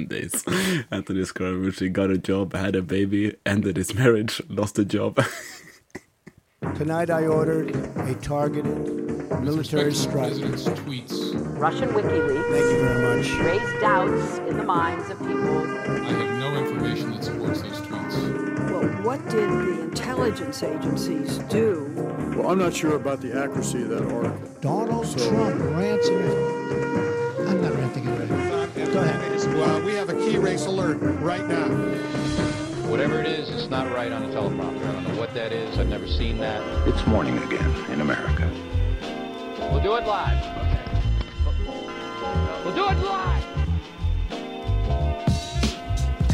10 0.00 0.06
days. 0.08 0.44
Anthony 0.90 1.20
Scaramucci 1.20 1.92
got 1.92 2.10
a 2.10 2.18
job, 2.18 2.54
had 2.54 2.74
a 2.76 2.82
baby, 2.82 3.34
ended 3.44 3.76
his 3.76 3.94
marriage, 3.94 4.40
lost 4.48 4.78
a 4.78 4.84
job. 4.84 5.22
Tonight 6.76 7.08
I 7.10 7.26
ordered 7.26 7.74
a 7.96 8.14
targeted 8.16 8.86
military 9.40 9.94
strike. 9.94 10.28
President's 10.28 10.64
tweets. 10.64 11.58
Russian 11.58 11.88
WikiLeaks 11.90 12.50
Thank 12.50 12.70
you 12.70 12.80
very 12.80 13.16
much. 13.16 13.32
raised 13.40 13.80
doubts 13.80 14.38
in 14.38 14.56
the 14.58 14.62
minds 14.64 15.08
of 15.10 15.18
people. 15.20 15.58
I 15.58 16.12
have 16.12 16.38
no 16.38 16.58
information 16.58 17.12
that 17.12 17.24
supports 17.24 17.62
these 17.62 17.72
tweets. 17.72 18.70
Well, 18.70 18.84
what 19.04 19.22
did 19.30 19.48
the 19.48 19.80
intelligence 19.84 20.62
agencies 20.62 21.38
do? 21.48 21.90
Well, 22.36 22.50
I'm 22.50 22.58
not 22.58 22.74
sure 22.74 22.94
about 22.96 23.22
the 23.22 23.32
accuracy 23.32 23.82
of 23.82 23.88
that 23.90 24.02
article. 24.12 24.38
Donald 24.60 25.06
So- 25.06 25.30
Trump 25.30 25.58
rants. 25.76 26.08
I'm 26.08 27.62
not 27.62 27.72
ranting 27.74 28.04
it 28.06 28.09
right. 28.09 28.09
Go 28.92 28.98
ahead. 29.02 29.54
Well, 29.54 29.80
we 29.82 29.94
have 29.94 30.08
a 30.08 30.14
key 30.14 30.36
race 30.36 30.66
alert 30.66 30.98
right 31.22 31.46
now. 31.46 31.68
Whatever 32.90 33.20
it 33.20 33.26
is, 33.26 33.48
it's 33.48 33.70
not 33.70 33.86
right 33.94 34.10
on 34.10 34.22
the 34.22 34.34
teleprompter. 34.34 34.84
I 34.88 34.92
don't 34.92 35.04
know 35.04 35.20
what 35.20 35.32
that 35.34 35.52
is. 35.52 35.78
I've 35.78 35.88
never 35.88 36.08
seen 36.08 36.38
that. 36.38 36.60
It's 36.88 37.06
morning 37.06 37.38
again 37.38 37.70
in 37.92 38.00
America. 38.00 38.50
We'll 39.70 39.80
do 39.80 39.94
it 39.94 40.06
live. 40.06 40.42
We'll 42.64 42.74
do 42.74 42.86
it 42.90 42.98
live. 42.98 43.44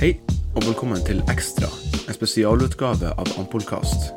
Hei, 0.01 0.21
og 0.55 0.65
velkommen 0.65 1.05
til 1.05 1.23
Ekstra, 1.29 1.69
en 2.09 2.15
spesialutgave 2.15 3.13
av 3.19 3.29
Ampolkast. 3.39 4.13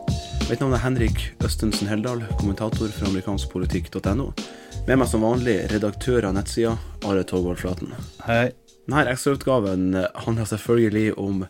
Mitt 0.49 0.63
navn 0.63 0.73
er 0.73 0.83
Henrik 0.83 1.19
Østensen 1.43 1.87
Heldal, 1.91 2.23
kommentator 2.39 2.87
for 2.87 3.11
amerikanskpolitikk.no. 3.11 4.31
Med 4.89 4.97
meg 4.97 5.05
som 5.11 5.21
vanlig 5.21 5.67
redaktør 5.69 6.25
av 6.25 6.31
nettsida, 6.33 6.71
Are 7.05 7.21
Togvold 7.21 7.59
Flaten. 7.61 7.91
Hei. 8.25 8.55
Denne 8.87 9.03
ekstrautgaven 9.11 9.91
handler 10.23 10.47
selvfølgelig 10.49 11.11
om 11.13 11.43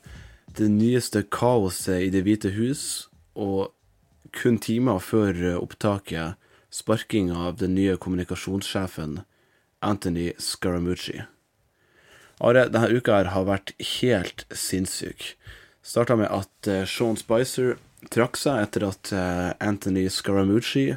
det 0.58 0.68
nyeste 0.74 1.22
kaoset 1.32 2.04
i 2.04 2.10
Det 2.12 2.26
hvite 2.26 2.52
hus, 2.58 3.08
og 3.40 3.72
kun 4.36 4.60
timer 4.60 5.00
før 5.00 5.40
opptaket 5.54 6.36
sparking 6.68 7.32
av 7.32 7.62
den 7.64 7.78
nye 7.80 7.96
kommunikasjonssjefen 7.96 9.22
Anthony 9.80 10.34
Scaramucci. 10.36 11.22
Are, 12.44 12.68
denne 12.68 12.92
uka 12.92 13.22
her 13.22 13.32
har 13.38 13.48
vært 13.48 13.72
helt 14.02 14.44
sinnssyk. 14.52 15.38
Starta 15.80 16.20
med 16.20 16.28
at 16.28 16.68
eh, 16.68 16.84
Sean 16.84 17.16
Spicer 17.16 17.78
trakk 18.08 18.38
seg 18.40 18.64
etter 18.64 18.86
at 18.88 19.12
eh, 19.16 19.50
Anthony 19.64 20.08
Scaramucci, 20.12 20.94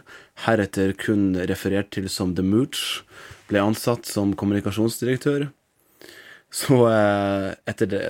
heretter 0.47 0.95
kun 0.99 1.33
referert 1.51 1.91
til 1.95 2.09
som 2.13 2.37
The 2.37 2.45
Mooch, 2.47 3.03
ble 3.51 3.63
ansatt 3.63 4.07
som 4.09 4.37
kommunikasjonsdirektør. 4.39 5.49
Så 6.53 6.79
eh, 6.93 7.49
etter 7.69 7.91
det 7.91 8.05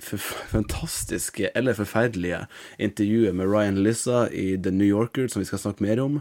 fantastiske, 0.00 1.52
eller 1.54 1.76
forferdelige, 1.78 2.44
intervjuet 2.82 3.36
med 3.38 3.48
Ryan 3.48 3.78
Lissa 3.84 4.26
i 4.28 4.54
The 4.58 4.74
New 4.74 4.88
Yorker, 4.88 5.28
som 5.28 5.44
vi 5.44 5.48
skal 5.48 5.62
snakke 5.62 5.86
mer 5.86 6.02
om, 6.02 6.18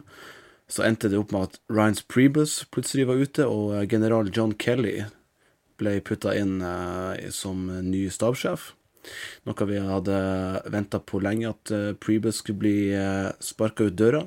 så 0.70 0.86
endte 0.86 1.10
det 1.12 1.20
opp 1.20 1.34
med 1.34 1.50
at 1.50 1.60
Ryans 1.74 2.06
Prebus 2.08 2.62
plutselig 2.72 3.10
var 3.10 3.20
ute, 3.20 3.50
og 3.50 3.74
eh, 3.80 3.90
general 3.90 4.30
John 4.30 4.54
Kelly 4.54 5.02
ble 5.82 5.98
putta 6.06 6.36
inn 6.38 6.62
som 7.34 7.66
ny 7.82 8.06
stabssjef. 8.14 8.70
Noe 9.48 9.68
vi 9.70 9.82
hadde 9.84 10.18
venta 10.72 11.00
på 11.00 11.20
lenge, 11.24 11.52
at 11.52 11.68
Prebus 11.68 12.00
Priebus 12.04 12.40
skulle 12.42 12.62
bli 12.62 12.78
uh, 12.96 13.34
sparka 13.44 13.90
ut 13.90 13.98
døra. 14.00 14.24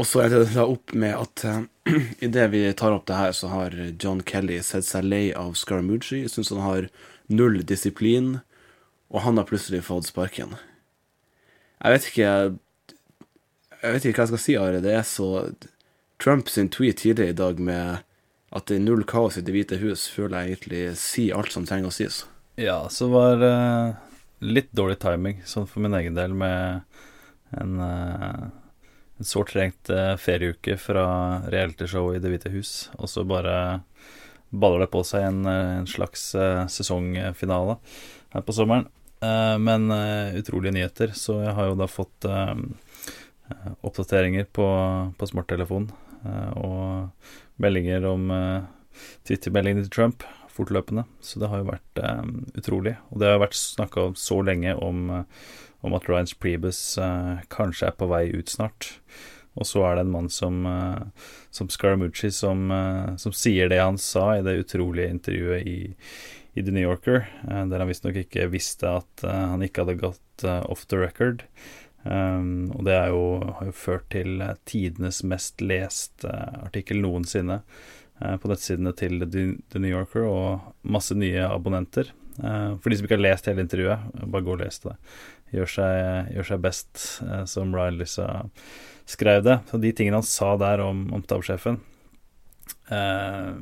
Og 0.00 0.08
så 0.08 0.22
endte 0.22 0.40
det 0.40 0.54
da 0.54 0.64
opp 0.64 0.94
med 0.96 1.12
at 1.18 1.44
uh, 1.44 1.64
idet 2.24 2.48
vi 2.54 2.64
tar 2.78 2.96
opp 2.96 3.06
det 3.10 3.18
her, 3.18 3.34
så 3.36 3.50
har 3.52 3.76
John 4.00 4.22
Kelly 4.24 4.60
sett 4.64 4.88
seg 4.88 5.04
lei 5.04 5.26
av 5.36 5.56
Scaramucci, 5.58 6.24
syns 6.32 6.52
han 6.54 6.64
har 6.64 6.88
null 7.32 7.60
disiplin, 7.68 8.38
og 9.12 9.26
han 9.26 9.40
har 9.40 9.48
plutselig 9.48 9.82
fått 9.84 10.08
sparken. 10.08 10.56
Jeg 11.82 11.92
vet 11.92 12.08
ikke 12.08 12.32
Jeg 13.82 13.94
vet 13.94 14.04
ikke 14.06 14.20
hva 14.20 14.24
jeg 14.24 14.30
skal 14.30 14.42
si, 14.44 14.54
Are. 14.56 14.80
Det 14.80 14.92
er 14.94 15.06
så 15.06 15.28
Trump 16.22 16.48
sin 16.48 16.68
tweet 16.70 17.00
tidligere 17.02 17.34
i 17.34 17.38
dag 17.40 17.58
med 17.58 18.04
at 18.54 18.68
det 18.68 18.76
er 18.76 18.84
null 18.84 19.02
kaos 19.08 19.38
i 19.40 19.42
Det 19.42 19.54
hvite 19.54 19.80
hus, 19.80 20.06
føler 20.12 20.38
jeg 20.38 20.52
egentlig 20.52 20.82
sier 21.00 21.38
alt 21.40 21.50
som 21.50 21.66
trenger 21.66 21.90
å 21.90 21.94
sies. 21.96 22.22
Ja, 22.54 22.88
så 22.88 23.08
var 23.08 23.42
uh, 23.42 23.94
litt 24.38 24.72
dårlig 24.76 24.98
timing, 25.00 25.40
sånn 25.48 25.64
for 25.66 25.80
min 25.80 25.94
egen 25.96 26.16
del, 26.18 26.34
med 26.36 26.82
en, 27.56 27.78
uh, 27.80 28.50
en 29.16 29.28
sårt 29.28 29.54
trengt 29.54 29.88
uh, 29.88 30.18
ferieuke 30.20 30.76
fra 30.76 31.06
realityshowet 31.48 32.18
i 32.18 32.20
Det 32.20 32.32
hvite 32.34 32.52
hus, 32.52 32.90
og 32.98 33.08
så 33.08 33.24
bare 33.24 33.54
baller 34.52 34.84
det 34.84 34.90
på 34.92 35.00
seg 35.08 35.24
en, 35.30 35.46
en 35.48 35.88
slags 35.88 36.26
sesongfinale 36.68 37.78
her 38.34 38.42
på 38.44 38.52
sommeren. 38.52 38.84
Men 39.64 39.86
utrolige 40.36 40.74
nyheter, 40.76 41.14
så 41.16 41.38
jeg 41.40 41.54
har 41.56 41.70
jo 41.70 41.78
da 41.80 41.86
fått 41.88 42.26
oppdateringer 43.80 44.44
på, 44.52 44.66
på 45.16 45.28
smarttelefonen 45.30 45.88
og 46.60 47.64
meldinger 47.64 48.04
om 48.10 48.28
Twitter-meldingene 49.24 49.86
til 49.86 49.94
Trump 49.94 50.28
fortløpende. 50.54 51.06
Så 51.24 51.42
det 51.42 51.50
har 51.52 51.62
jo 51.62 51.70
vært 51.72 52.00
eh, 52.02 52.24
utrolig. 52.60 52.96
Og 53.10 53.22
det 53.22 53.32
har 53.32 53.42
vært 53.42 53.58
snakka 53.58 54.10
så 54.20 54.40
lenge 54.46 54.74
om, 54.76 55.04
eh, 55.10 55.52
om 55.82 55.98
at 55.98 56.08
Ryans 56.08 56.34
Priebus 56.38 56.80
eh, 57.00 57.44
kanskje 57.52 57.90
er 57.90 57.96
på 57.98 58.10
vei 58.10 58.26
ut 58.34 58.52
snart. 58.52 58.94
Og 59.60 59.68
så 59.68 59.82
er 59.84 59.96
det 59.96 60.06
en 60.06 60.14
mann 60.14 60.30
som, 60.32 60.64
eh, 60.66 61.26
som 61.50 61.68
Scaramucci 61.68 62.30
som, 62.32 62.70
eh, 62.70 63.16
som 63.16 63.32
sier 63.32 63.68
det 63.68 63.80
han 63.80 63.98
sa 63.98 64.36
i 64.36 64.42
det 64.42 64.64
utrolige 64.64 65.10
intervjuet 65.10 65.66
i, 65.66 65.94
i 66.54 66.62
The 66.62 66.72
New 66.72 66.82
Yorker, 66.82 67.28
eh, 67.48 67.64
der 67.66 67.78
han 67.78 67.88
visstnok 67.88 68.16
ikke 68.16 68.48
visste 68.52 68.96
at 69.02 69.26
han 69.26 69.62
ikke 69.62 69.84
hadde 69.84 70.00
gått 70.00 70.44
off 70.44 70.86
the 70.86 70.96
record. 70.96 71.44
Um, 72.02 72.72
og 72.74 72.82
det 72.88 72.96
jo, 73.12 73.52
har 73.60 73.68
jo 73.68 73.72
ført 73.78 74.08
til 74.10 74.40
tidenes 74.66 75.20
mest 75.22 75.62
leste 75.62 76.32
artikkel 76.64 76.98
noensinne 76.98 77.60
på 78.42 78.50
nettsidene 78.50 78.92
til 78.96 79.22
The, 79.24 79.44
New 79.80 79.90
Yorker, 79.90 80.26
og 80.28 80.74
masse 80.82 81.16
nye 81.18 81.46
abonnenter. 81.48 82.12
Eh, 82.38 82.72
for 82.78 82.88
de 82.88 82.98
som 82.98 83.08
ikke 83.08 83.18
har 83.18 83.24
lest 83.26 83.48
hele 83.50 83.64
intervjuet, 83.64 84.12
bare 84.24 84.46
gå 84.46 84.54
og 84.56 84.62
les 84.62 84.82
det. 84.84 84.96
Gjør 85.52 85.72
seg, 85.74 86.30
gjør 86.36 86.48
seg 86.48 86.62
best, 86.64 87.02
eh, 87.26 87.44
som 87.50 87.74
Ryan 87.76 87.98
Lissa 88.00 88.28
skrev 89.08 89.42
det. 89.44 89.58
Så 89.68 89.80
de 89.82 89.92
tingene 89.92 90.20
han 90.22 90.28
sa 90.28 90.54
der 90.60 90.84
om, 90.84 91.04
om 91.12 91.24
stabssjefen, 91.26 91.80
eh, 92.88 93.52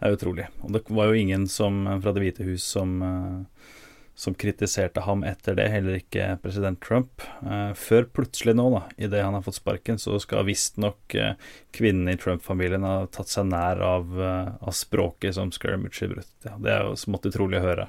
er 0.00 0.16
utrolig. 0.16 0.48
Og 0.64 0.72
det 0.74 0.84
var 0.88 1.10
jo 1.10 1.20
ingen 1.20 1.46
som, 1.50 1.82
fra 2.00 2.14
Det 2.16 2.24
hvite 2.24 2.46
hus 2.48 2.64
som 2.64 2.96
eh, 3.04 3.68
som 4.14 4.34
kritiserte 4.34 5.00
ham 5.06 5.22
etter 5.24 5.56
det, 5.56 5.68
heller 5.72 5.96
ikke 5.96 6.34
president 6.42 6.80
Trump. 6.84 7.22
Eh, 7.40 7.70
før 7.78 8.08
plutselig 8.18 8.56
nå, 8.58 8.66
da, 8.74 8.82
idet 9.00 9.22
han 9.24 9.36
har 9.36 9.44
fått 9.46 9.60
sparken, 9.60 10.00
så 10.00 10.18
skal 10.20 10.48
visstnok 10.48 11.14
eh, 11.16 11.38
kvinnene 11.76 12.16
i 12.16 12.20
Trump-familien 12.20 12.84
ha 12.84 13.06
tatt 13.12 13.32
seg 13.32 13.48
nær 13.52 13.80
av, 13.84 14.12
eh, 14.20 14.50
av 14.60 14.76
språket 14.76 15.38
som 15.38 15.52
Scaramucci 15.54 16.10
brukte. 16.10 16.50
Ja, 16.50 16.58
det 16.60 16.74
er 16.74 16.84
jo 16.88 16.98
smått 17.00 17.30
utrolig 17.30 17.60
å 17.60 17.68
høre 17.68 17.88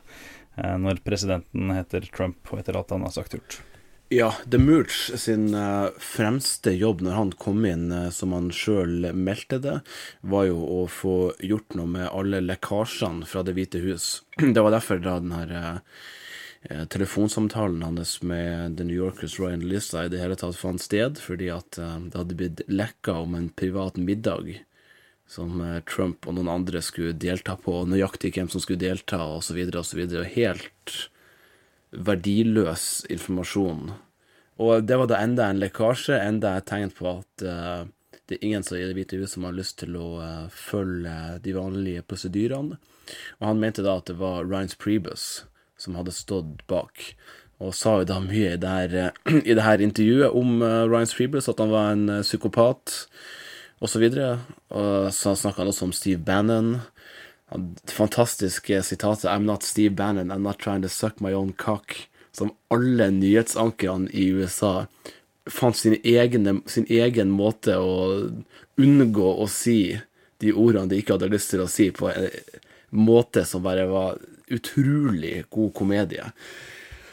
eh, 0.56 0.78
når 0.80 1.04
presidenten 1.06 1.74
heter 1.76 2.08
Trump, 2.14 2.40
og 2.52 2.64
etter 2.64 2.80
alt 2.80 2.96
han 2.96 3.08
har 3.08 3.16
sagt 3.18 3.36
gjort. 3.38 3.62
Ja, 4.14 4.36
The 4.52 4.58
Mooch 4.58 5.12
sin 5.16 5.54
eh, 5.56 5.90
fremste 5.98 6.74
jobb 6.76 7.00
når 7.00 7.14
han 7.16 7.30
kom 7.40 7.64
inn, 7.64 7.86
eh, 7.96 8.10
som 8.12 8.34
han 8.36 8.50
sjøl 8.52 9.06
meldte 9.16 9.62
det, 9.64 9.78
var 10.20 10.50
jo 10.50 10.58
å 10.68 10.80
få 10.92 11.14
gjort 11.40 11.78
noe 11.80 11.88
med 11.94 12.10
alle 12.10 12.42
lekkasjene 12.44 13.24
fra 13.24 13.46
Det 13.48 13.54
hvite 13.56 13.80
hus. 13.80 14.10
Det 14.56 14.60
var 14.60 14.76
derfor 14.76 15.00
da 15.00 15.14
den 15.24 15.32
her 15.32 15.54
eh, 15.56 15.78
eh, 16.68 16.84
telefonsamtalen 16.92 17.86
hans 17.88 18.18
med 18.20 18.76
The 18.82 18.90
New 18.90 19.00
Yorkers 19.00 19.38
Ryan 19.40 19.64
Lissa 19.64 20.04
i 20.04 20.12
det 20.12 20.20
hele 20.20 20.36
tatt 20.36 20.60
fant 20.60 20.84
sted, 20.84 21.16
fordi 21.16 21.48
at 21.56 21.80
eh, 21.80 21.96
det 22.12 22.20
hadde 22.20 22.40
blitt 22.44 22.66
lekka 22.68 23.16
om 23.24 23.40
en 23.40 23.48
privat 23.64 23.96
middag 23.96 24.58
som 25.32 25.64
eh, 25.64 25.80
Trump 25.88 26.28
og 26.28 26.36
noen 26.36 26.52
andre 26.52 26.84
skulle 26.84 27.16
delta 27.16 27.56
på, 27.56 27.80
nøyaktig 27.88 28.36
hvem 28.36 28.52
som 28.52 28.60
skulle 28.60 28.84
delta, 28.84 29.24
osv., 29.40 29.64
osv. 29.72 30.04
Helt 30.36 31.00
verdiløs 31.92 33.06
informasjon. 33.12 33.92
Og 34.62 34.86
det 34.86 34.98
var 35.00 35.10
da 35.10 35.20
enda 35.24 35.50
en 35.50 35.60
lekkasje, 35.62 36.20
enda 36.20 36.56
et 36.58 36.68
tegn 36.70 36.94
på 36.96 37.08
at 37.10 37.46
uh, 37.46 37.84
det 38.30 38.38
er 38.38 38.48
ingen 38.48 38.64
som 38.64 38.78
i 38.78 38.86
Det 38.86 38.96
hvite 38.96 39.20
hus 39.20 39.36
som 39.36 39.48
har 39.48 39.58
lyst 39.58 39.80
til 39.82 39.98
å 40.00 40.10
uh, 40.22 40.48
følge 40.54 41.40
de 41.44 41.56
vanlige 41.58 42.06
prosedyrene. 42.08 42.78
Og 43.40 43.48
han 43.48 43.60
mente 43.60 43.84
da 43.84 43.98
at 44.00 44.08
det 44.12 44.20
var 44.22 44.46
Ryans 44.46 44.78
Prebus 44.80 45.46
som 45.82 45.98
hadde 45.98 46.14
stått 46.14 46.62
bak, 46.70 47.16
og 47.62 47.74
sa 47.74 47.96
jo 47.98 48.06
da 48.06 48.20
mye 48.22 48.54
i 48.54 48.60
det 48.62 48.70
her, 48.70 48.92
eh, 49.02 49.32
i 49.50 49.56
det 49.58 49.66
her 49.66 49.82
intervjuet 49.82 50.36
om 50.38 50.62
Ryans 50.62 51.16
Priebus, 51.18 51.50
at 51.50 51.58
han 51.62 51.74
var 51.74 51.96
en 51.96 52.22
psykopat, 52.22 52.94
og 53.82 53.90
så. 53.90 54.02
Og 54.78 55.10
så 55.10 55.34
snakka 55.34 55.64
han 55.64 55.72
også 55.72 55.88
om 55.88 55.94
Steve 55.96 56.22
Bannon. 56.22 56.76
Fantastiske 57.92 58.83
sitatet 58.83 59.30
'I'm 59.30 59.45
not 59.45 59.63
Steve 59.63 59.95
Bannon, 59.95 60.31
I'm 60.31 60.44
not 60.44 60.59
trying 60.59 60.81
to 60.81 60.89
suck 60.89 61.19
my 61.19 61.33
own 61.33 61.53
cock', 61.53 62.07
som 62.31 62.51
alle 62.69 63.09
nyhetsankerne 63.12 64.09
i 64.12 64.30
USA 64.31 64.88
fant 65.50 65.75
sin 65.75 65.98
egen, 66.03 66.62
sin 66.65 66.86
egen 66.89 67.31
måte 67.33 67.75
å 67.77 68.30
unngå 68.77 69.30
å 69.42 69.48
si 69.50 70.00
de 70.42 70.53
ordene 70.53 70.89
de 70.89 71.01
ikke 71.01 71.18
hadde 71.18 71.31
lyst 71.33 71.51
til 71.53 71.63
å 71.63 71.69
si, 71.69 71.89
på 71.92 72.09
en 72.09 72.30
måte 72.95 73.44
som 73.45 73.63
bare 73.65 73.86
var 73.89 74.21
utrolig 74.51 75.44
god 75.54 75.74
komedie. 75.77 76.31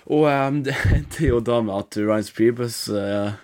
Og 0.08 0.24
um, 0.28 0.62
det 0.66 0.76
endte 0.94 1.28
jo 1.28 1.42
da 1.44 1.60
med 1.64 1.76
at 1.76 2.00
Ryan 2.00 2.32
Priebus 2.34 2.80
uh, 2.92 3.36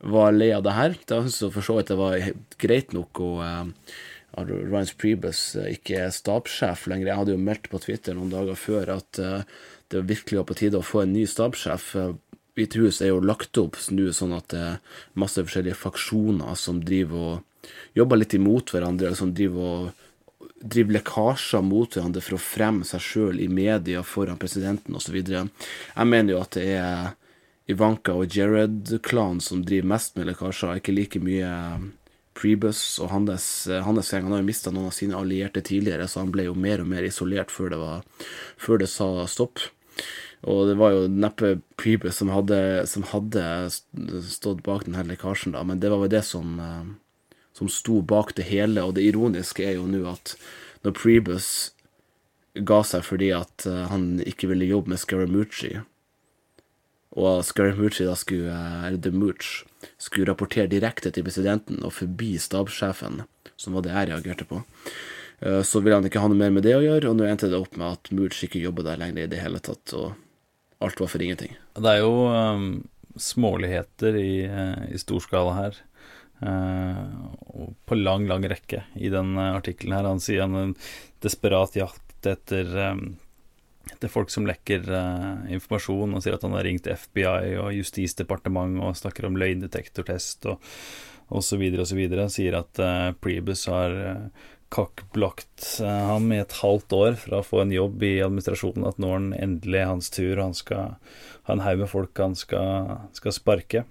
var 0.00 0.36
lei 0.36 0.50
av 0.56 0.64
det 0.66 0.76
her. 0.76 0.96
Da 1.08 1.22
syntes 1.22 1.40
hun 1.46 1.54
for 1.56 1.66
så 1.66 1.78
vidt 1.78 1.92
det 1.92 2.00
var 2.00 2.30
greit 2.60 2.94
nok 2.96 3.22
å 3.24 3.30
uh, 3.40 3.94
Ryan 4.48 4.90
Priebus 5.00 5.42
ikke 5.60 5.98
er 6.06 6.14
stabssjef 6.14 6.86
lenger. 6.90 7.10
Jeg 7.10 7.20
hadde 7.20 7.36
jo 7.36 7.44
meldt 7.44 7.70
på 7.72 7.82
Twitter 7.82 8.16
noen 8.16 8.32
dager 8.32 8.58
før 8.58 8.96
at 8.96 9.20
uh, 9.22 9.44
det 9.90 10.06
virkelig 10.08 10.40
var 10.40 10.48
på 10.50 10.58
tide 10.60 10.80
å 10.80 10.86
få 10.86 11.04
en 11.04 11.14
ny 11.14 11.26
stabssjef. 11.28 11.92
Hvite 12.58 12.82
hus 12.82 13.00
er 13.02 13.12
jo 13.12 13.22
lagt 13.24 13.58
opp 13.60 13.78
nå 13.94 14.10
sånn 14.14 14.34
at 14.36 14.50
det 14.52 14.60
er 14.60 15.00
masse 15.18 15.42
forskjellige 15.42 15.78
faksjoner 15.78 16.58
som 16.58 16.82
driver 16.84 17.26
og 17.34 17.68
jobber 17.98 18.20
litt 18.20 18.34
imot 18.38 18.72
hverandre, 18.74 19.12
som 19.18 19.32
driver 19.36 19.66
og 19.70 20.06
driver 20.60 20.98
lekkasjer 20.98 21.62
mot 21.64 21.94
hverandre 21.96 22.22
for 22.24 22.36
å 22.36 22.42
fremme 22.42 22.86
seg 22.88 23.04
sjøl 23.04 23.40
i 23.40 23.48
media 23.48 24.02
foran 24.06 24.40
presidenten 24.40 24.96
osv. 24.96 25.16
Jeg 25.20 26.08
mener 26.08 26.34
jo 26.34 26.42
at 26.42 26.58
det 26.58 26.66
er 26.76 27.10
Ivanka 27.70 28.16
og 28.18 28.34
Jared-klanen 28.34 29.40
som 29.44 29.64
driver 29.64 29.92
mest 29.94 30.18
med 30.18 30.28
lekkasjer, 30.30 30.80
ikke 30.80 30.96
like 30.96 31.22
mye 31.22 31.50
Prebus 32.40 32.80
og 33.02 33.12
hans, 33.12 33.50
hans 33.68 34.12
gjeng. 34.12 34.24
Han 34.26 34.36
har 34.36 34.42
jo 34.42 34.48
mista 34.48 34.72
noen 34.72 34.88
av 34.88 34.96
sine 34.96 35.18
allierte 35.18 35.62
tidligere, 35.66 36.08
så 36.08 36.22
han 36.24 36.32
ble 36.34 36.48
jo 36.48 36.56
mer 36.56 36.80
og 36.80 36.88
mer 36.88 37.04
isolert 37.06 37.52
før 37.52 37.74
det, 37.74 37.82
var, 37.82 38.32
før 38.60 38.80
det 38.80 38.88
sa 38.92 39.10
stopp. 39.28 39.62
Og 40.48 40.64
det 40.70 40.78
var 40.80 40.96
jo 40.96 41.04
neppe 41.12 41.58
Prebus 41.80 42.16
som 42.22 42.32
hadde, 42.32 42.58
som 42.88 43.04
hadde 43.12 43.44
stått 44.24 44.64
bak 44.64 44.86
denne 44.88 45.04
lekkasjen, 45.10 45.52
da, 45.52 45.66
men 45.68 45.82
det 45.82 45.92
var 45.92 46.06
jo 46.06 46.12
det 46.16 46.24
som 46.24 46.56
som 47.60 47.68
sto 47.68 48.00
bak 48.00 48.34
det 48.36 48.48
hele. 48.48 48.82
Og 48.82 48.96
det 48.96 49.04
ironiske 49.04 49.64
er 49.66 49.78
jo 49.78 49.86
nå 49.90 50.04
at 50.08 50.34
når 50.84 50.96
Prebus 50.96 51.48
ga 52.54 52.80
seg 52.86 53.04
fordi 53.06 53.30
at 53.36 53.66
uh, 53.68 53.86
han 53.92 54.14
ikke 54.26 54.48
ville 54.50 54.68
jobbe 54.70 54.94
med 54.94 55.02
Scaramucci, 55.02 55.74
og 57.18 57.42
Scaramucci 57.44 58.06
da 58.06 58.14
skulle, 58.18 58.54
eller 58.86 59.00
The 59.02 59.10
Mooch, 59.14 59.64
skulle 59.98 60.28
rapportere 60.30 60.70
direkte 60.70 61.10
til 61.10 61.26
presidenten 61.26 61.82
og 61.86 61.94
forbi 61.96 62.36
stabssjefen, 62.38 63.24
som 63.58 63.76
var 63.76 63.86
det 63.86 63.94
jeg 63.94 64.10
reagerte 64.12 64.46
på, 64.48 64.60
uh, 64.62 65.62
så 65.66 65.82
ville 65.82 65.98
han 65.98 66.06
ikke 66.06 66.22
ha 66.22 66.30
noe 66.30 66.38
mer 66.38 66.54
med 66.54 66.66
det 66.66 66.76
å 66.78 66.84
gjøre, 66.84 67.10
og 67.10 67.18
nå 67.18 67.26
endte 67.26 67.50
det 67.50 67.58
opp 67.58 67.76
med 67.80 67.98
at 67.98 68.12
Mooch 68.14 68.44
ikke 68.46 68.62
jobber 68.62 68.86
der 68.86 69.00
lenger 69.00 69.26
i 69.26 69.32
det 69.32 69.42
hele 69.42 69.62
tatt, 69.64 69.94
og 69.98 70.14
alt 70.84 71.02
var 71.02 71.12
for 71.12 71.24
ingenting. 71.24 71.56
Det 71.76 71.96
er 71.96 72.04
jo 72.04 72.14
um, 72.30 72.68
småligheter 73.20 74.16
i, 74.16 74.34
i 74.94 75.00
stor 75.00 75.26
her. 75.58 75.80
Uh, 76.40 77.34
på 77.84 77.98
lang, 77.98 78.24
lang 78.30 78.46
rekke 78.48 78.86
i 78.96 79.10
den 79.12 79.34
artikkelen 79.36 79.92
her. 79.98 80.06
Han 80.08 80.22
sier 80.24 80.46
han 80.46 80.56
en 80.56 80.70
desperat 81.20 81.74
jakt 81.76 82.30
etter, 82.30 82.70
um, 82.94 83.18
etter 83.88 84.12
folk 84.12 84.30
som 84.32 84.46
lekker 84.48 84.84
uh, 84.92 85.48
informasjon, 85.52 86.14
og 86.14 86.22
sier 86.22 86.36
at 86.36 86.44
han 86.46 86.56
har 86.56 86.66
ringt 86.66 86.88
FBI 86.90 87.56
og 87.62 87.72
Justisdepartementet 87.74 88.84
og 88.84 88.98
snakker 88.98 89.28
om 89.28 89.38
løgndetektortest 89.40 90.50
og 90.52 90.60
osv. 91.30 91.64
osv. 91.80 92.00
Han 92.12 92.32
sier 92.32 92.58
at 92.60 92.82
uh, 92.82 93.10
Prebus 93.22 93.64
har 93.70 93.96
uh, 93.96 94.48
kakkblokt 94.70 95.80
ham 95.82 96.28
i 96.30 96.38
et 96.38 96.52
halvt 96.60 96.94
år 96.94 97.16
fra 97.18 97.40
å 97.40 97.46
få 97.46 97.64
en 97.64 97.72
jobb 97.74 98.04
i 98.06 98.20
administrasjonen, 98.22 98.86
at 98.86 99.00
nå 99.02 99.08
er 99.08 99.16
han 99.16 99.32
endelig 99.34 99.86
hans 99.88 100.10
tur, 100.14 100.36
og 100.36 100.44
han 100.44 100.54
skal 100.54 100.92
ha 101.48 101.56
en 101.56 101.64
haug 101.64 101.82
med 101.82 101.90
folk 101.90 102.22
han 102.22 102.36
skal, 102.38 103.08
skal 103.16 103.34
sparke. 103.34 103.82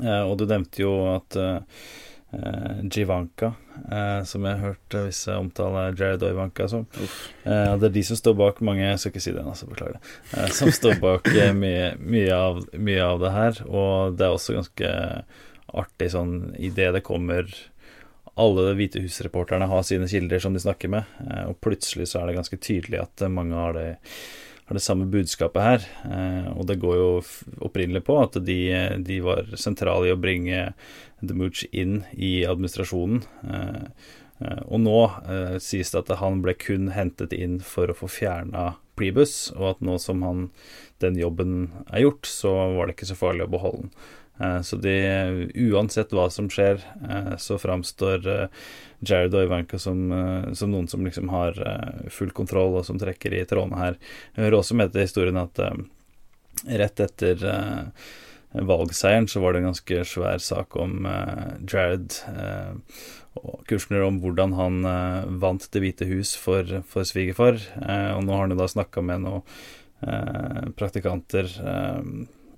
Eh, 0.00 0.22
og 0.22 0.38
du 0.40 0.46
nevnte 0.48 0.84
jo 0.84 0.92
at 1.12 1.36
uh, 1.36 1.82
Jivanka, 2.32 3.52
uh, 3.92 4.22
som 4.24 4.46
jeg 4.46 4.56
har 4.56 4.72
hørt 4.72 4.96
visse 5.06 5.34
omtale 5.36 5.90
Jared 5.92 6.22
og 6.24 6.32
Ivanka 6.32 6.68
som 6.70 6.86
uh, 6.86 7.74
Det 7.76 7.90
er 7.90 7.92
de 7.92 8.04
som 8.08 8.16
står 8.16 8.36
bak 8.38 8.62
mange 8.64 8.86
Jeg 8.86 9.00
skal 9.02 9.12
ikke 9.12 9.24
si 9.24 9.34
det, 9.36 9.44
altså, 9.44 9.68
beklager 9.68 9.98
det. 9.98 10.46
Som 10.56 10.72
står 10.72 10.96
bak 11.02 11.28
mye, 11.62 11.92
mye, 12.00 12.32
av, 12.32 12.62
mye, 12.72 13.02
av, 13.04 13.20
det 13.20 13.34
her. 13.36 13.60
Og 13.68 14.16
det 14.16 14.26
er 14.26 14.36
også 14.36 14.56
ganske 14.56 14.94
artig 15.72 16.10
sånn 16.12 16.34
idet 16.60 16.92
det 16.96 17.04
kommer 17.04 17.48
alle 18.40 18.70
Hvite 18.78 19.02
hus-reporterne 19.04 19.68
har 19.68 19.82
sine 19.84 20.08
kilder 20.08 20.40
som 20.40 20.54
de 20.56 20.60
snakker 20.62 20.88
med, 20.88 21.08
og 21.50 21.58
plutselig 21.60 22.06
så 22.08 22.22
er 22.22 22.30
det 22.30 22.38
ganske 22.38 22.58
tydelig 22.64 23.02
at 23.02 23.24
mange 23.28 23.58
har 23.58 23.76
det 23.76 23.88
har 24.72 24.78
det 24.78 24.80
samme 24.80 25.04
budskapet 25.04 25.62
her. 25.62 25.82
Eh, 26.08 26.48
og 26.56 26.64
det 26.66 26.80
går 26.80 26.96
jo 26.96 27.08
opprinnelig 27.60 28.06
på 28.06 28.16
at 28.22 28.38
de, 28.40 28.58
de 29.04 29.18
var 29.20 29.50
sentrale 29.60 30.08
i 30.08 30.14
å 30.14 30.20
bringe 30.20 30.70
The 31.20 31.36
Mooch 31.36 31.66
inn 31.76 32.06
i 32.16 32.46
administrasjonen. 32.48 33.20
Eh, 33.44 33.82
eh, 34.40 34.62
og 34.64 34.80
nå 34.86 34.96
sies 35.60 35.92
det 35.92 36.00
at 36.00 36.14
han 36.22 36.40
ble 36.44 36.56
kun 36.56 36.88
hentet 36.96 37.36
inn 37.36 37.60
for 37.60 37.92
å 37.92 37.98
få 37.98 38.08
fjerna 38.08 38.78
Prebus, 38.96 39.52
og 39.56 39.74
at 39.74 39.84
nå 39.84 39.98
som 40.00 40.24
han, 40.24 40.48
den 41.04 41.20
jobben 41.20 41.68
er 41.92 42.06
gjort, 42.06 42.28
så 42.28 42.52
var 42.72 42.88
det 42.88 42.96
ikke 42.96 43.12
så 43.12 43.20
farlig 43.20 43.48
å 43.48 43.52
beholde 43.52 43.86
den. 43.86 43.94
Eh, 44.40 44.60
så 44.62 44.78
de, 44.80 44.96
uansett 45.54 46.12
hva 46.14 46.28
som 46.30 46.48
skjer, 46.50 46.80
eh, 47.08 47.34
så 47.36 47.58
framstår 47.60 48.48
Jared 49.02 49.34
og 49.34 49.46
Ivanka 49.46 49.78
som, 49.78 50.04
eh, 50.12 50.52
som, 50.54 50.72
noen 50.72 50.88
som 50.88 51.04
liksom 51.04 51.30
har 51.32 51.58
eh, 51.58 52.10
full 52.12 52.30
kontroll, 52.34 52.76
og 52.78 52.86
som 52.86 53.00
trekker 53.00 53.34
i 53.34 53.44
trådene 53.48 53.80
her. 53.80 53.98
Jeg 54.34 54.46
hører 54.46 54.60
også 54.60 54.78
med 54.78 54.92
til 54.92 55.06
historien 55.06 55.40
at 55.40 55.58
rett 56.68 57.00
etter 57.00 57.40
valgseieren 58.52 59.26
så 59.26 59.40
var 59.42 59.54
det 59.54 59.62
en 59.62 59.70
ganske 59.70 60.02
svær 60.06 60.42
sak 60.44 60.76
om 60.78 61.06
Jared 61.64 62.12
og 63.40 63.64
Kushner 63.66 64.04
om 64.04 64.20
hvordan 64.22 64.52
han 64.54 64.76
vant 65.42 65.64
Det 65.72 65.80
hvite 65.82 66.06
hus 66.10 66.34
for, 66.38 66.68
for 66.86 67.08
svigerfar. 67.08 67.56
og 67.80 68.22
nå 68.22 68.36
har 68.36 68.44
han 68.44 68.54
jo 68.54 68.60
da 68.60 68.68
snakka 68.68 69.02
med 69.02 69.24
noen 69.24 70.76
praktikanter 70.76 71.48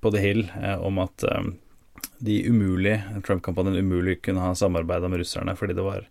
på 0.02 0.12
The 0.12 0.20
Hill 0.26 0.44
om 0.82 1.00
at 1.06 1.24
de 2.18 2.40
umulig, 2.48 2.98
Trump-kampanjen 3.26 3.76
umulig 3.76 4.22
kunne 4.22 4.42
ha 4.44 4.54
samarbeida 4.54 5.08
med 5.08 5.22
russerne 5.22 5.56
fordi 5.58 5.76
det 5.76 5.86
var, 5.86 6.06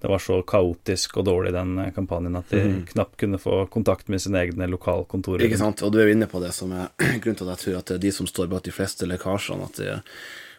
det 0.00 0.10
var, 0.10 0.22
så 0.22 0.40
kaotisk 0.42 1.18
og 1.20 1.28
dårlig, 1.28 1.52
den 1.56 1.78
eh, 1.82 1.92
kampanjen, 1.94 2.38
at 2.38 2.50
de 2.54 2.64
mm. 2.64 2.82
knapt 2.92 3.16
kunne 3.20 3.40
få 3.42 3.64
kontakt 3.72 4.08
med 4.08 4.22
sine 4.22 4.42
egne 4.44 4.70
lokalkontorer. 4.70 5.46
Ikke 5.46 5.60
sant, 5.60 5.82
og 5.82 5.94
du 5.94 6.00
er 6.00 6.10
jo 6.10 6.18
inne 6.18 6.30
på 6.30 6.42
det 6.44 6.52
som 6.56 6.74
er 6.74 6.92
grunnen 7.22 7.40
til 7.40 7.48
at 7.48 7.56
jeg 7.56 7.64
tror 7.64 7.80
at 7.80 7.90
det 7.90 7.98
er 7.98 8.04
de 8.08 8.14
som 8.20 8.30
står 8.30 8.52
bak 8.52 8.66
de 8.68 8.74
fleste 8.74 9.08
lekkasjene, 9.08 9.70
at 9.70 9.82
det, 9.82 9.96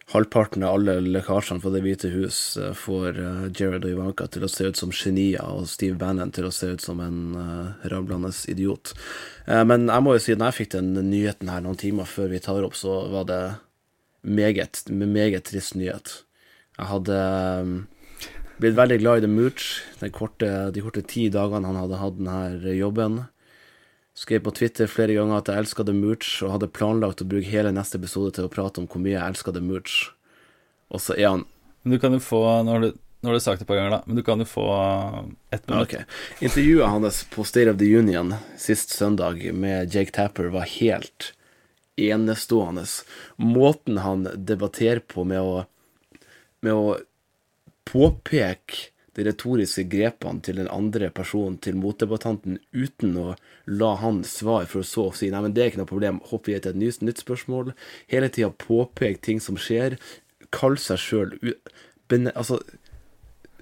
halvparten 0.09 0.63
av 0.65 0.79
alle 0.79 0.97
lekkasjene 1.05 1.61
fra 1.61 1.71
Det 1.73 1.81
hvite 1.85 2.09
hus 2.13 2.57
eh, 2.57 2.73
får 2.77 3.19
uh, 3.19 3.45
Jared 3.53 3.85
og 3.85 3.93
Ivanka 3.93 4.27
til 4.31 4.45
å 4.45 4.51
se 4.51 4.69
ut 4.69 4.79
som 4.79 4.93
genier, 4.95 5.45
og 5.45 5.69
Steve 5.69 5.97
Bannon 5.99 6.33
til 6.33 6.49
å 6.49 6.53
se 6.53 6.73
ut 6.73 6.83
som 6.83 7.01
en 7.03 7.19
uh, 7.37 7.87
rablende 7.91 8.31
idiot. 8.49 8.95
Uh, 9.45 9.63
men 9.69 9.87
jeg 9.89 10.05
må 10.05 10.15
jo 10.15 10.23
si, 10.23 10.35
når 10.35 10.51
jeg 10.51 10.59
fikk 10.63 10.75
den 10.77 10.93
nyheten 11.11 11.51
her 11.53 11.63
noen 11.65 11.79
timer 11.79 12.09
før 12.09 12.33
vi 12.33 12.41
tar 12.43 12.65
opp, 12.65 12.77
så 12.77 13.03
var 13.13 13.29
det 13.29 13.41
meget, 14.21 14.83
meget 14.89 15.43
trist 15.47 15.75
nyhet. 15.75 16.23
Jeg 16.79 16.87
hadde 16.87 17.17
um, 17.61 17.73
blitt 18.59 18.77
veldig 18.77 18.99
glad 19.01 19.19
i 19.19 19.25
The 19.25 19.31
Mooch 19.31 19.81
de 19.99 20.09
korte, 20.11 21.03
ti 21.07 21.27
dagene 21.31 21.67
han 21.67 21.79
hadde 21.79 21.99
hatt 21.99 22.17
denne 22.19 22.75
jobben. 22.77 23.19
Skrev 24.19 24.43
på 24.43 24.55
Twitter 24.55 24.89
flere 24.91 25.15
ganger 25.15 25.39
at 25.39 25.51
jeg 25.51 25.63
elska 25.63 25.85
The 25.87 25.95
Mooch, 25.95 26.39
og 26.43 26.57
hadde 26.57 26.71
planlagt 26.75 27.23
å 27.23 27.27
bruke 27.27 27.47
hele 27.47 27.71
neste 27.75 27.99
episode 27.99 28.35
til 28.35 28.47
å 28.47 28.51
prate 28.51 28.81
om 28.81 28.87
hvor 28.89 29.03
mye 29.03 29.15
jeg 29.15 29.35
elska 29.35 29.53
The 29.55 29.63
Mooch. 29.63 30.09
Og 30.91 31.03
så 31.03 31.15
er 31.15 31.29
han 31.35 31.45
Men 31.83 31.93
du 31.93 31.99
kan 32.01 32.11
jo 32.11 32.19
få 32.19 32.39
Nå 32.65 32.73
har 32.73 32.81
du, 32.83 32.95
nå 33.21 33.29
har 33.29 33.37
du 33.37 33.43
sagt 33.43 33.61
det 33.61 33.63
et 33.63 33.69
par 33.69 33.77
ganger, 33.77 33.93
da, 33.93 33.99
men 34.07 34.17
du 34.17 34.23
kan 34.25 34.39
jo 34.41 34.47
få 34.47 34.65
ett 35.51 35.67
minutt. 35.69 35.87
Okay. 35.87 36.03
Intervjuet 36.41 36.91
hans 36.91 37.23
på 37.31 37.45
State 37.47 37.71
of 37.71 37.77
the 37.79 37.87
Union 37.87 38.33
sist 38.57 38.91
søndag 38.95 39.43
med 39.53 39.95
Jake 39.95 40.11
Tapper 40.15 40.51
var 40.51 40.67
helt 40.67 41.33
enestående. 42.07 42.85
Måten 43.41 43.99
han 44.03 44.27
debatterer 44.35 45.01
på 45.03 45.25
med 45.27 45.41
å, 45.41 45.65
med 46.65 46.73
å 46.73 46.95
påpeke 47.89 48.89
de 49.17 49.25
retoriske 49.27 49.83
grepene 49.91 50.39
til 50.45 50.59
den 50.61 50.69
andre 50.71 51.09
personen, 51.11 51.57
til 51.59 51.77
motdebattanten, 51.79 52.59
uten 52.71 53.17
å 53.19 53.33
la 53.67 53.93
han 53.99 54.21
svare, 54.27 54.69
for 54.69 54.83
å 54.83 54.87
så 54.87 55.07
å 55.09 55.15
si 55.17 55.31
nei, 55.33 55.41
men 55.43 55.55
det 55.55 55.63
er 55.63 55.71
ikke 55.71 55.81
noe 55.81 55.89
problem, 55.89 56.21
hopp 56.29 56.47
i 56.47 56.55
til 56.55 56.71
et 56.71 56.79
nytt, 56.79 57.03
nytt 57.03 57.23
spørsmål. 57.23 57.73
Hele 58.11 58.29
tida 58.31 58.51
påpeke 58.53 59.19
ting 59.25 59.43
som 59.43 59.59
skjer. 59.59 59.97
Kalle 60.55 60.81
seg 60.81 60.97
sjøl 61.03 61.35
Altså 62.09 62.57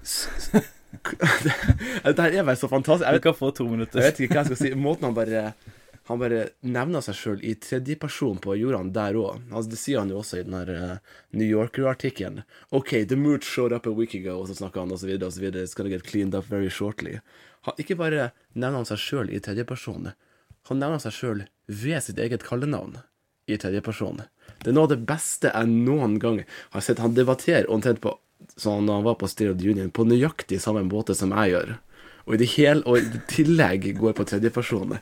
Dette 2.06 2.28
er 2.30 2.46
bare 2.46 2.56
så 2.56 2.68
fantastisk. 2.70 3.04
Jeg 3.04 3.12
vet, 3.12 3.20
du 3.20 3.26
kan 3.26 3.36
få 3.36 3.50
to 3.52 3.66
minutter. 3.68 4.00
Jeg 4.00 4.12
vet 4.12 4.20
ikke 4.24 4.38
hva 4.38 4.44
jeg 4.44 4.50
skal 4.52 4.60
si. 4.62 4.70
Måten 4.78 5.08
han 5.08 5.16
bare 5.16 5.42
han 6.08 6.20
bare 6.22 6.44
nevner 6.64 7.02
seg 7.04 7.16
sjøl 7.18 7.42
i 7.44 7.50
tredjeperson 7.60 8.38
på 8.40 8.54
jordene 8.56 8.94
der 8.96 9.16
òg. 9.20 9.42
Altså, 9.50 9.68
det 9.74 9.80
sier 9.80 10.00
han 10.00 10.12
jo 10.12 10.22
også 10.22 10.38
i 10.38 10.46
den 10.46 10.56
her 10.56 10.70
uh, 10.72 11.18
New 11.36 11.44
Yorker-artikkelen. 11.44 12.46
OK, 12.72 13.02
the 13.04 13.18
mood 13.18 13.44
showed 13.44 13.74
up 13.76 13.84
a 13.84 13.92
week 13.92 14.14
ago, 14.16 14.38
og 14.40 14.48
så 14.48 14.56
snakker 14.56 14.80
han 14.80 14.94
og 14.94 15.02
så 15.02 15.10
videre, 15.10 15.28
og 15.28 15.36
så 15.36 15.44
videre. 15.44 15.66
It's 15.68 15.76
gonna 15.76 15.92
get 15.92 16.08
cleaned 16.08 16.38
up 16.38 16.48
very 16.48 16.70
shortly. 16.72 17.18
Han, 17.68 17.76
ikke 17.76 17.98
bare 18.00 18.30
nevner 18.54 18.80
han 18.80 18.88
seg 18.88 19.02
sjøl 19.04 19.28
i 19.28 19.42
tredjeperson, 19.44 20.14
han 20.68 20.80
nevner 20.80 21.00
seg 21.02 21.16
sjøl 21.16 21.44
ved 21.68 22.02
sitt 22.04 22.18
eget 22.20 22.44
kallenavn 22.44 22.98
i 23.48 23.56
tredjeperson. 23.60 24.22
Det 24.62 24.72
er 24.72 24.76
noe 24.76 24.88
av 24.88 24.94
det 24.94 25.02
beste 25.08 25.52
jeg 25.52 25.70
noen 25.72 26.16
gang 26.22 26.42
har 26.72 26.84
sett. 26.84 27.00
Han 27.04 27.16
debatterer 27.16 27.68
omtrent 27.72 28.02
på 28.04 28.14
sånn 28.56 28.86
når 28.86 29.00
han 29.00 29.06
var 29.06 29.20
på 29.20 29.28
Stereo 29.30 29.56
Union, 29.56 29.92
på 29.92 30.06
nøyaktig 30.08 30.60
samme 30.62 30.84
måte 30.88 31.16
som 31.16 31.32
jeg 31.36 31.54
gjør. 31.54 31.76
og 32.28 32.34
i 32.34 32.40
det 32.42 32.50
hele, 32.56 32.82
og 32.84 32.98
i 32.98 33.20
tillegg 33.28 33.86
går 33.96 34.12
på 34.12 34.24
tredjeperson. 34.28 34.98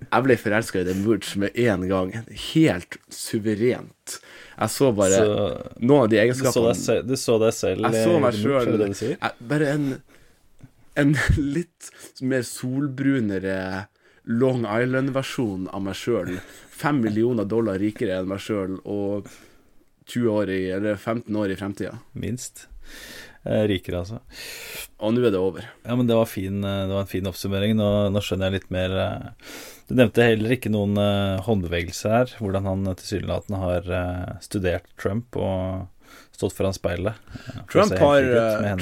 Jeg 0.00 0.24
ble 0.26 0.36
forelska 0.40 0.80
i 0.80 0.86
The 0.88 0.94
Mooch 1.04 1.34
med 1.38 1.56
en 1.60 1.84
gang. 1.90 2.12
Helt 2.54 2.96
suverent. 3.12 4.16
Jeg 4.60 4.68
så 4.74 4.90
bare 4.96 5.18
Så- 5.20 5.80
noen 5.80 6.02
av 6.04 6.08
de 6.08 6.16
Du 6.16 6.20
så 6.20 6.24
egenskapene 6.24 6.86
deg 6.86 7.06
du 7.08 7.14
så 7.16 7.38
deg 7.40 7.52
selv 7.54 7.80
Jeg 7.86 8.04
så 8.04 8.20
meg 8.20 8.32
du 8.32 8.94
sjøl? 8.94 9.16
Bare 9.52 9.68
en, 9.74 10.02
en 10.96 11.14
litt 11.56 11.90
mer 12.22 12.42
solbrunere 12.42 13.86
Long 14.30 14.64
Island-versjon 14.68 15.68
av 15.72 15.82
meg 15.82 15.94
sjøl. 15.96 16.34
Fem 16.70 17.00
millioner 17.02 17.44
dollar 17.48 17.78
rikere 17.80 18.18
enn 18.20 18.28
meg 18.28 18.38
sjøl 18.44 18.78
og 18.84 19.28
20 20.10 20.28
år 20.32 20.50
i, 20.50 20.60
eller 20.74 20.96
15 20.96 21.36
år 21.36 21.52
i 21.54 21.56
fremtida. 21.56 21.94
Minst. 22.14 22.66
Eh, 23.44 23.62
rikere, 23.70 24.02
altså. 24.02 24.18
Og 25.00 25.14
nå 25.16 25.22
er 25.24 25.32
det 25.32 25.40
over. 25.40 25.64
Ja, 25.86 25.94
men 25.96 26.08
det 26.10 26.16
var, 26.18 26.28
fin, 26.28 26.58
eh, 26.60 26.82
det 26.86 26.92
var 26.92 27.06
en 27.06 27.10
fin 27.10 27.28
oppsummering. 27.30 27.72
Nå, 27.78 27.88
nå 28.12 28.20
skjønner 28.24 28.50
jeg 28.50 28.58
litt 28.60 28.74
mer 28.74 28.96
eh, 29.00 29.54
Du 29.88 29.94
nevnte 29.96 30.26
heller 30.26 30.56
ikke 30.58 30.72
noen 30.72 30.98
håndbevegelse 31.00 31.46
håndbevegelser 31.46 32.16
her. 32.18 32.34
Hvordan 32.42 32.68
han 32.68 32.90
eh, 32.90 32.98
tilsynelatende 33.00 33.62
har 33.62 33.88
eh, 34.00 34.34
studert 34.44 34.92
Trump 35.00 35.40
og 35.40 35.88
stått 36.36 36.56
foran 36.56 36.76
speilet. 36.76 37.16
eh, 37.48 37.64
Trump 37.72 37.96
har, 37.98 38.30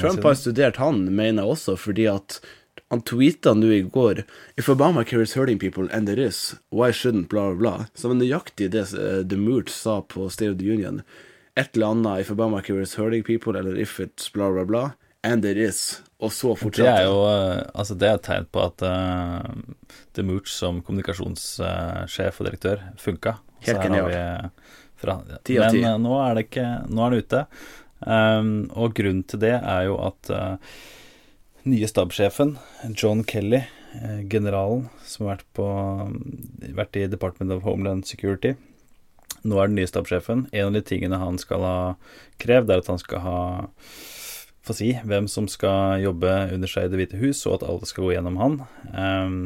Trump 0.01 0.27
har 0.27 0.35
studert 0.39 0.81
han, 0.83 1.05
mener 1.07 1.45
jeg 1.45 1.55
også, 1.55 1.77
fordi 1.79 2.09
at 2.11 2.41
han 2.89 3.03
tweeta 3.05 3.53
nå 3.53 3.69
i 3.75 3.81
går 3.85 4.23
If 4.57 4.69
Obama 4.71 5.03
carries 5.05 5.35
hurting 5.37 5.59
people, 5.59 5.87
and 5.93 6.07
there 6.07 6.19
is, 6.19 6.55
why 6.69 6.91
shouldn't, 6.91 7.29
bla, 7.29 7.53
bla, 7.53 7.55
bla. 7.59 7.87
Som 7.93 8.11
en 8.11 8.19
nøyaktig 8.19 8.71
det 8.75 8.89
eh, 8.91 9.23
The 9.23 9.39
Moot 9.39 9.71
sa 9.71 10.01
på 10.01 10.27
State 10.29 10.51
of 10.51 10.59
the 10.59 10.67
Union. 10.67 11.03
Et 11.59 11.75
eller 11.75 11.93
annet 11.93 12.21
If 12.23 12.31
Obama 12.31 12.61
is 12.61 12.95
hurting 12.95 13.23
people, 13.23 13.57
eller 13.59 13.77
if 13.77 13.99
it's 13.99 14.29
bla, 14.31 14.49
bla, 14.51 14.65
bla, 14.65 14.91
and 15.23 15.45
it 15.45 15.57
is. 15.57 16.01
Og 16.19 16.31
så 16.31 16.55
Det 16.55 16.87
er 16.87 17.03
jo 17.03 17.23
eh, 17.27 17.63
altså 17.73 17.95
det 17.95 18.07
er 18.07 18.17
et 18.17 18.23
tegn 18.23 18.47
på 18.51 18.63
at 18.63 18.83
uh, 18.83 19.43
The 20.13 20.23
Mooch 20.23 20.51
som 20.51 20.81
kommunikasjonssjef 20.81 22.39
og 22.39 22.47
direktør 22.47 22.83
funka. 22.97 23.37
Helt 23.67 23.83
genial. 23.83 24.51
fra, 24.99 25.21
Men 25.47 25.83
eh, 25.83 25.97
nå 25.99 26.15
er 26.23 26.35
det 26.35 26.45
ikke 26.49 26.69
Nå 26.91 27.05
er 27.05 27.13
det 27.13 27.23
ute. 27.23 27.43
Um, 27.99 28.69
og 28.79 28.95
grunnen 28.95 29.25
til 29.27 29.41
det 29.43 29.57
er 29.57 29.85
jo 29.89 29.97
at 29.99 30.31
uh, 30.31 30.55
nye 31.67 31.87
stabssjefen, 31.87 32.53
John 32.95 33.25
Kelly, 33.27 33.59
eh, 33.99 34.21
generalen 34.31 34.85
som 35.03 35.27
har 35.27 35.35
vært, 35.35 35.47
på, 35.57 35.67
vært 36.77 36.95
i 36.95 37.09
Department 37.11 37.51
of 37.51 37.65
Homeland 37.67 38.07
Security 38.07 38.53
Nå 39.43 39.59
er 39.59 39.69
den 39.69 39.77
nye 39.79 39.89
stabssjefen. 39.89 40.47
En 40.51 40.69
av 40.69 40.77
de 40.77 40.83
tingene 40.85 41.19
han 41.21 41.39
skal 41.41 41.65
ha 41.65 41.77
krevd, 42.41 42.71
er 42.71 42.83
at 42.83 42.89
han 42.91 43.01
skal 43.01 43.23
ha 43.23 43.39
få 44.69 44.75
si 44.77 44.89
hvem 45.07 45.27
som 45.31 45.47
skal 45.49 46.01
jobbe 46.03 46.31
under 46.53 46.69
seg 46.69 46.87
i 46.87 46.91
Det 46.91 46.99
hvite 46.99 47.21
hus, 47.21 47.45
og 47.47 47.59
at 47.59 47.67
alle 47.69 47.87
skal 47.89 48.05
gå 48.05 48.13
gjennom 48.13 48.39
han. 48.41 48.59
Um, 48.93 49.39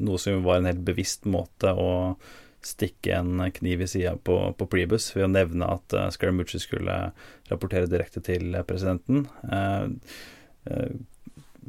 noe 0.00 0.20
som 0.20 0.44
var 0.46 0.60
en 0.60 0.70
helt 0.70 0.84
bevisst 0.86 1.28
måte 1.30 1.74
å 1.74 2.16
stikke 2.64 3.18
en 3.18 3.42
kniv 3.52 3.84
i 3.84 3.88
sida 3.90 4.14
på, 4.16 4.38
på 4.56 4.68
Prebus 4.72 5.10
ved 5.12 5.26
å 5.26 5.32
nevne 5.34 5.68
at 5.76 5.96
uh, 5.96 6.08
Scaramucci 6.12 6.62
skulle 6.62 6.96
rapportere 7.50 7.90
direkte 7.90 8.24
til 8.24 8.56
presidenten. 8.66 9.26
Uh, 9.44 9.92
uh, 10.70 10.94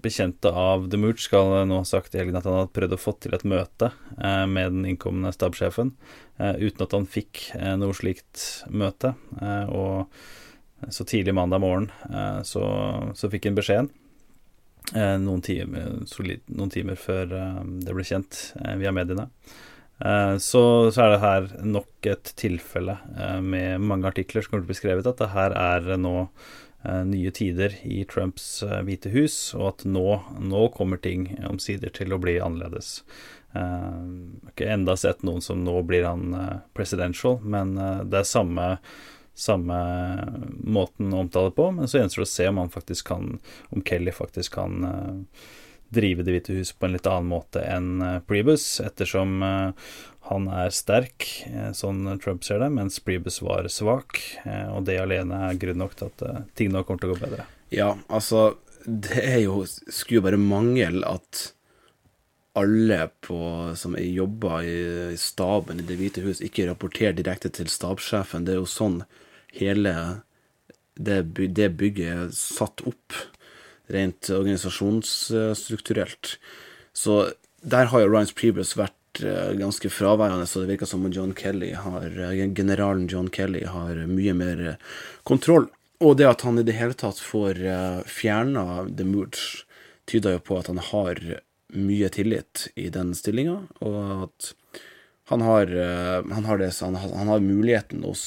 bekjente 0.02 0.52
av 0.52 0.90
The 0.92 1.00
Mooch 1.00 1.24
skal 1.26 1.68
nå 1.68 1.80
ha 1.82 1.88
sagt 1.88 2.16
i 2.16 2.20
helgen 2.22 2.38
at 2.40 2.48
han 2.48 2.58
hadde 2.60 2.74
prøvd 2.76 2.96
å 2.96 3.02
få 3.02 3.16
til 3.22 3.36
et 3.36 3.46
møte 3.48 3.92
eh, 4.18 4.46
med 4.50 4.74
den 4.74 4.88
innkomne 4.90 5.32
stabssjefen, 5.36 5.94
eh, 6.40 6.56
uten 6.62 6.86
at 6.86 6.96
han 6.98 7.08
fikk 7.10 7.46
eh, 7.58 7.76
noe 7.80 7.96
slikt 7.98 8.66
møte. 8.70 9.16
Og 9.74 10.92
så 10.92 11.06
tidlig 11.08 11.34
mandag 11.34 11.62
morgen 11.64 11.88
så, 12.46 12.66
så 13.16 13.30
fikk 13.32 13.48
han 13.48 13.56
beskjeden. 13.58 13.88
Noen, 14.94 15.40
timer, 15.42 15.96
noen 16.52 16.74
timer 16.74 17.00
før 17.00 17.32
det 17.32 17.96
ble 17.96 18.04
kjent 18.06 18.42
via 18.78 18.92
mediene. 18.94 19.26
Så, 20.44 20.62
så 20.94 21.02
er 21.02 21.14
det 21.16 21.24
her 21.24 21.48
nok 21.66 22.10
et 22.12 22.34
tilfelle 22.38 23.00
med 23.42 23.82
mange 23.82 24.12
artikler 24.12 24.46
som 24.46 24.52
kommer 24.52 24.66
til 24.66 24.68
å 24.68 24.74
bli 24.74 24.78
skrevet 24.78 25.10
at 25.10 25.24
det 25.24 25.32
her 25.34 25.56
er 25.58 25.90
nå 25.98 26.14
nye 27.08 27.32
tider 27.32 27.74
i 27.84 28.04
Trumps 28.10 28.64
eh, 28.64 28.82
hvite 28.86 29.12
hus, 29.14 29.38
og 29.58 29.68
at 29.72 29.86
nå, 29.90 30.06
nå 30.42 30.68
kommer 30.76 31.02
ting 31.02 31.28
omsider 31.48 31.94
til 31.96 32.14
å 32.16 32.20
bli 32.22 32.38
annerledes. 32.44 33.00
Eh, 33.56 33.60
Jeg 33.60 34.46
har 34.46 34.54
ikke 34.54 34.72
enda 34.78 34.96
sett 35.00 35.26
noen 35.28 35.44
som 35.46 35.64
nå 35.66 35.80
blir 35.88 36.08
han 36.08 36.34
eh, 36.34 36.56
presidential, 36.78 37.40
men 37.42 37.78
eh, 37.78 38.02
det 38.06 38.22
er 38.22 38.30
samme, 38.30 38.70
samme 39.34 39.82
måten 40.64 41.14
å 41.14 41.26
omtale 41.26 41.54
på. 41.56 41.70
Men 41.76 41.88
så 41.92 42.02
gjenstår 42.02 42.24
det 42.26 42.30
å 42.30 42.34
se 42.36 42.50
om 42.52 42.64
han 42.64 42.74
faktisk 42.74 43.08
kan 43.14 43.38
Om 43.76 43.84
Kelly 43.88 44.14
faktisk 44.16 44.56
kan 44.60 44.90
eh, 44.92 45.48
drive 45.96 46.26
Det 46.26 46.36
hvite 46.36 46.58
hus 46.58 46.74
på 46.76 46.88
en 46.88 46.96
litt 46.96 47.08
annen 47.10 47.32
måte 47.32 47.64
enn 47.64 48.04
eh, 48.04 48.20
Priebus, 48.28 48.68
ettersom 48.84 49.40
eh, 49.46 49.96
han 50.30 50.48
er 50.50 50.74
sterk, 50.74 51.28
eh, 51.50 51.72
sånn 51.78 52.06
Trump 52.24 52.46
ser 52.46 52.62
det, 52.64 52.72
mens 52.74 53.00
Priebus 53.04 53.42
var 53.46 53.68
svak. 53.72 54.20
Og 54.74 54.86
det 54.88 55.00
alene 55.02 55.42
er 55.50 55.60
grunn 55.62 55.84
nok 55.84 55.98
til 56.00 56.10
at 56.10 56.24
ting 56.58 56.72
nå 56.74 56.82
kommer 56.86 57.04
til 57.04 57.14
å 57.14 57.18
gå 57.18 57.26
bedre. 57.28 57.50
Ja, 57.74 57.96
altså 58.14 58.56
Det 58.86 59.18
er 59.18 59.40
jo 59.42 59.64
Skulle 59.66 60.22
bare 60.22 60.38
mangle 60.38 61.02
at 61.10 61.52
alle 62.56 63.10
på, 63.26 63.38
som 63.76 63.98
jobber 64.00 64.64
i, 64.64 65.18
staben 65.20 65.82
i 65.82 65.86
Det 65.88 65.98
hvite 66.00 66.22
hus, 66.24 66.40
ikke 66.40 66.70
rapporterer 66.70 67.18
direkte 67.18 67.52
til 67.52 67.68
stabssjefen. 67.68 68.46
Det 68.48 68.54
er 68.54 68.62
jo 68.62 68.70
sånn 68.70 69.02
hele 69.58 69.96
det 70.96 71.70
bygget 71.76 72.08
er 72.08 72.30
satt 72.32 72.84
opp, 72.88 73.16
rent 73.88 74.30
organisasjonsstrukturelt. 74.30 76.40
Så 76.94 77.32
der 77.66 77.90
har 77.92 78.04
jo 78.04 78.12
Ryan 78.12 78.34
Prebus 78.38 78.76
vært 78.78 79.24
eh, 79.24 79.54
ganske 79.60 79.90
fraværende, 79.92 80.48
så 80.48 80.62
det 80.62 80.74
virker 80.74 80.90
som 80.90 81.06
om 81.06 81.14
John 81.14 81.34
Kelly 81.38 81.74
har, 81.78 82.08
eh, 82.08 82.46
generalen 82.56 83.08
John 83.12 83.30
Kelly 83.34 83.66
har 83.70 84.06
mye 84.10 84.36
mer 84.38 84.64
eh, 84.74 84.80
kontroll. 85.28 85.68
Og 86.04 86.18
det 86.20 86.28
at 86.30 86.44
han 86.46 86.60
i 86.60 86.68
det 86.68 86.78
hele 86.78 86.96
tatt 86.98 87.20
får 87.24 87.62
fjerna 88.12 88.84
The 88.92 89.06
Moods, 89.08 89.64
tyder 90.06 90.36
jo 90.36 90.42
på 90.44 90.58
at 90.60 90.68
han 90.68 90.82
har 90.92 91.22
mye 91.74 92.10
tillit 92.12 92.68
i 92.76 92.90
den 92.94 93.16
stillinga, 93.18 93.56
og 93.80 93.96
at 94.28 94.52
han 95.32 95.42
har, 95.42 95.72
han 96.30 96.46
har, 96.46 96.60
det, 96.60 96.68
han 96.84 97.00
har, 97.00 97.16
han 97.16 97.32
har 97.32 97.42
muligheten 97.42 98.04
hos 98.06 98.26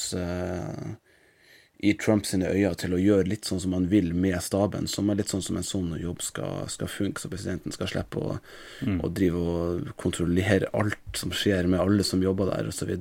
i 1.81 1.93
Trumps 1.95 2.33
øyne 2.35 2.73
til 2.75 2.91
å 2.91 2.99
gjøre 2.99 3.27
litt 3.29 3.47
sånn 3.47 3.61
som 3.63 3.71
han 3.71 3.85
vil 3.87 4.09
med 4.13 4.35
staben, 4.43 4.87
som 4.91 5.09
er 5.09 5.15
litt 5.15 5.29
sånn 5.31 5.43
som 5.45 5.55
en 5.55 5.63
sånn 5.63 5.93
jobb 6.01 6.21
skal, 6.21 6.65
skal 6.67 6.89
funke, 6.91 7.21
så 7.23 7.29
presidenten 7.31 7.71
skal 7.71 7.87
slippe 7.87 8.19
å, 8.19 8.39
Mm. 8.83 8.99
å 9.03 9.09
drive 9.13 9.35
og 9.35 9.87
kontrollere 9.97 10.67
alt 10.73 10.97
som 11.15 11.31
skjer 11.31 11.67
med 11.67 11.79
alle 11.79 12.03
som 12.03 12.21
jobber 12.23 12.51
der, 12.51 12.67
osv. 12.67 12.91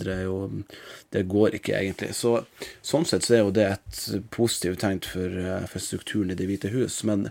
Det 1.11 1.23
går 1.29 1.55
ikke 1.59 1.75
egentlig. 1.75 2.15
Så 2.15 2.45
Sånn 2.83 3.05
sett 3.07 3.23
så 3.27 3.35
er 3.35 3.43
jo 3.45 3.51
det 3.51 3.67
et 3.73 4.01
positivt 4.31 4.79
tegn 4.81 5.01
for, 5.03 5.67
for 5.67 5.79
strukturen 5.83 6.31
i 6.31 6.35
Det 6.39 6.47
hvite 6.47 6.71
hus, 6.71 7.03
men 7.05 7.31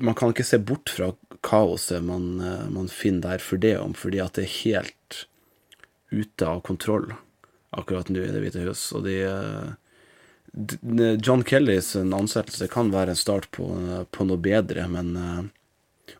man 0.00 0.14
kan 0.14 0.30
ikke 0.32 0.46
se 0.46 0.58
bort 0.58 0.88
fra 0.88 1.12
kaoset 1.42 2.02
man, 2.02 2.36
man 2.72 2.88
finner 2.88 3.20
der 3.34 3.38
for 3.38 3.58
det 3.58 3.76
om, 3.78 3.92
fordi 3.94 4.22
at 4.22 4.34
det 4.38 4.44
er 4.46 4.58
helt 4.62 5.26
ute 6.12 6.46
av 6.46 6.62
kontroll 6.62 7.12
akkurat 7.72 8.08
nå 8.08 8.22
i 8.22 8.30
Det 8.32 8.40
hvite 8.42 8.62
hus. 8.66 8.92
Og 8.92 9.04
de 9.04 9.18
John 10.52 11.42
Kellys 11.42 11.94
ansettelse 11.96 12.68
kan 12.68 12.90
være 12.92 13.14
en 13.14 13.18
start 13.18 13.48
på, 13.56 13.66
på 14.12 14.24
noe 14.28 14.40
bedre, 14.40 14.84
men 14.92 15.14
eh, 15.16 15.44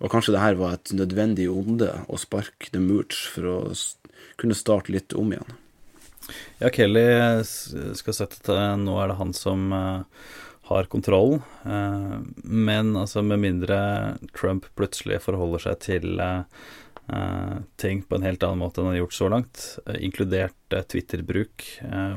Og 0.01 0.09
kanskje 0.13 0.33
det 0.33 0.41
her 0.41 0.57
var 0.57 0.79
et 0.79 0.93
nødvendig 0.97 1.51
onde 1.53 1.91
å 2.09 2.17
sparke 2.17 2.71
The 2.73 2.81
Mooch 2.81 3.27
for 3.35 3.49
å 3.51 3.57
kunne 4.41 4.57
starte 4.57 4.95
litt 4.95 5.13
om 5.13 5.35
igjen. 5.35 5.59
Ja, 6.63 6.71
Kelly 6.73 7.05
skal 7.45 8.17
sette 8.17 8.41
til 8.47 8.57
nå 8.81 8.97
er 9.03 9.11
det 9.11 9.19
han 9.21 9.35
som 9.37 9.69
eh, 9.77 10.25
har 10.71 10.89
kontrollen. 10.89 11.43
eh, 11.69 12.19
men 12.43 12.97
altså 12.97 13.21
med 13.27 13.43
mindre 13.43 13.81
Trump 14.33 14.71
plutselig 14.79 15.21
forholder 15.27 15.69
seg 15.69 15.83
til 15.91 16.23
ting 17.77 17.99
på 18.07 18.15
en 18.17 18.25
helt 18.25 18.45
annen 18.47 18.63
måte 18.63 18.81
enn 18.81 18.87
han 18.87 18.95
har 18.95 19.03
gjort 19.03 19.17
så 19.17 19.27
langt, 19.29 19.63
inkludert 19.99 20.77
Twitter-bruk, 20.89 21.65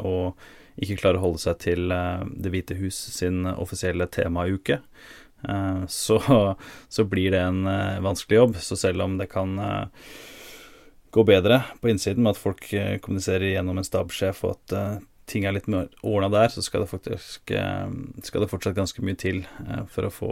og 0.05 0.37
ikke 0.75 0.99
klarer 0.99 1.19
å 1.19 1.27
holde 1.29 1.43
seg 1.43 1.59
til 1.63 1.93
eh, 1.93 2.23
Det 2.25 2.51
hvite 2.53 2.77
hus 2.79 2.97
sin 3.15 3.45
offisielle 3.55 4.07
temauke, 4.11 4.81
eh, 5.47 5.81
så, 5.91 6.19
så 6.95 7.07
blir 7.07 7.35
det 7.35 7.43
en 7.45 7.65
eh, 7.71 8.03
vanskelig 8.03 8.41
jobb. 8.41 8.61
Så 8.61 8.79
selv 8.79 9.05
om 9.05 9.17
det 9.21 9.29
kan 9.31 9.55
gå 11.15 11.23
bedre 11.23 11.61
på 11.79 11.91
innsiden 11.91 12.25
med 12.25 12.35
at 12.35 12.41
folk 12.41 12.65
kommuniserer 13.05 13.53
gjennom 13.53 13.77
en 13.79 13.87
stabssjef, 13.87 14.41
og 14.43 14.57
at 14.57 15.03
ting 15.31 15.45
er 15.47 15.55
litt 15.55 15.69
mer 15.71 15.87
ordna 16.03 16.27
der, 16.33 16.51
så 16.51 16.59
skal 16.61 16.83
det 16.83 16.91
faktisk 16.91 17.53
skal 18.27 18.43
det 18.43 18.49
fortsatt 18.51 18.75
ganske 18.75 18.99
mye 18.99 19.15
til 19.15 19.39
for 19.93 20.09
å 20.09 20.11
få, 20.11 20.31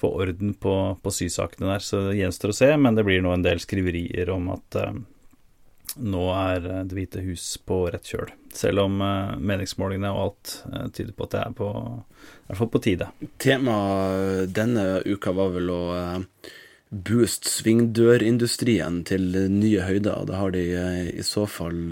få 0.00 0.10
orden 0.16 0.54
på, 0.56 0.72
på 0.96 1.12
sysakene 1.12 1.74
der. 1.74 1.84
Så 1.84 2.06
det 2.06 2.22
gjenstår 2.22 2.54
å 2.54 2.56
se, 2.56 2.70
men 2.80 2.96
det 2.96 3.04
blir 3.04 3.20
nå 3.20 3.34
en 3.36 3.44
del 3.44 3.60
skriverier 3.60 4.32
om 4.32 4.48
at 4.56 4.80
nå 6.00 6.24
er 6.34 6.66
eh, 6.66 6.82
Det 6.88 6.96
hvite 6.96 7.22
hus 7.24 7.44
på 7.66 7.84
rett 7.92 8.08
kjøl. 8.08 8.32
Selv 8.54 8.84
om 8.86 9.00
eh, 9.02 9.36
meningsmålingene 9.38 10.12
og 10.14 10.24
alt 10.24 10.52
eh, 10.72 10.88
tyder 10.94 11.14
på 11.16 11.26
at 11.26 11.34
det 11.34 11.40
er 11.44 11.56
på, 11.58 11.70
i 12.54 12.58
på 12.74 12.82
tide. 12.82 13.10
Temaet 13.42 14.52
denne 14.54 15.00
uka 15.06 15.34
var 15.34 15.54
vel 15.56 15.72
å 15.74 15.80
eh, 15.98 16.52
boost 16.94 17.48
svingdørindustrien 17.50 19.02
til 19.08 19.32
nye 19.50 19.82
høyder. 19.82 20.28
Det 20.28 20.38
har 20.38 20.54
de 20.54 20.62
i 21.10 21.24
så 21.26 21.42
fall 21.50 21.88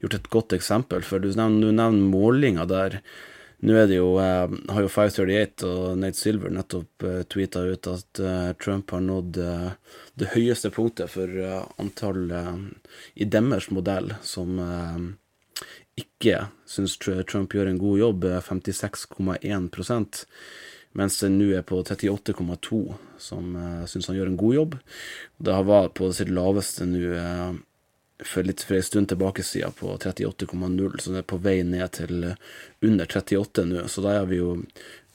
gjort 0.00 0.14
et 0.16 0.30
godt 0.32 0.54
eksempel. 0.56 1.04
For 1.04 1.20
du 1.20 1.28
nevner, 1.28 1.68
du 1.68 1.76
nevner 1.76 2.08
målinga 2.14 2.64
der. 2.70 3.02
Nå 3.62 3.76
er 3.78 3.86
det 3.86 4.00
jo, 4.00 4.16
eh, 4.18 4.50
har 4.74 4.82
jo 4.82 4.90
538 4.90 5.68
og 5.70 5.98
Nate 6.02 6.18
Silver 6.18 6.50
nettopp 6.50 7.04
eh, 7.06 7.20
tweeta 7.30 7.62
ut 7.62 7.86
at 7.92 8.18
eh, 8.18 8.50
Trump 8.58 8.90
har 8.90 9.04
nådd 9.06 9.38
eh, 9.38 9.68
det 10.18 10.32
høyeste 10.32 10.72
punktet 10.74 11.12
for 11.12 11.30
eh, 11.30 11.60
antall 11.78 12.24
eh, 12.34 12.56
i 13.22 13.28
deres 13.30 13.70
modell 13.70 14.16
som 14.26 14.58
eh, 14.58 14.98
ikke 16.02 16.48
syns 16.66 16.98
Trump 16.98 17.54
gjør 17.54 17.70
en 17.70 17.78
god 17.78 18.02
jobb, 18.02 18.26
eh, 18.32 18.42
56,1 18.42 20.24
mens 20.98 21.22
den 21.22 21.38
nå 21.38 21.52
er 21.54 21.62
på 21.64 21.78
38,2 21.86 22.80
som 23.22 23.54
syns 23.88 24.10
han 24.10 24.16
gjør 24.18 24.28
en 24.28 24.36
god 24.36 24.54
jobb. 24.58 24.74
Det 25.40 25.54
har 25.56 25.64
vært 25.64 25.94
på 25.96 26.10
sitt 26.12 26.28
laveste 26.28 26.84
nå 26.84 27.14
for 28.26 28.46
litt 28.46 28.62
for 28.62 28.78
en 28.78 28.82
stund 28.82 29.08
tilbake 29.08 29.42
siden 29.42 29.72
på 29.78 29.96
38,0, 29.96 31.00
så 31.00 31.12
det 31.12 31.22
er 31.22 31.28
på 31.32 31.40
vei 31.42 31.60
ned 31.66 31.92
til 31.98 32.24
eh, 32.30 32.40
under 32.80 33.06
38 33.06 33.64
nå. 33.68 33.86
Så 33.88 34.04
da 34.04 34.18
er 34.20 34.28
vi 34.30 34.40
jo 34.40 34.56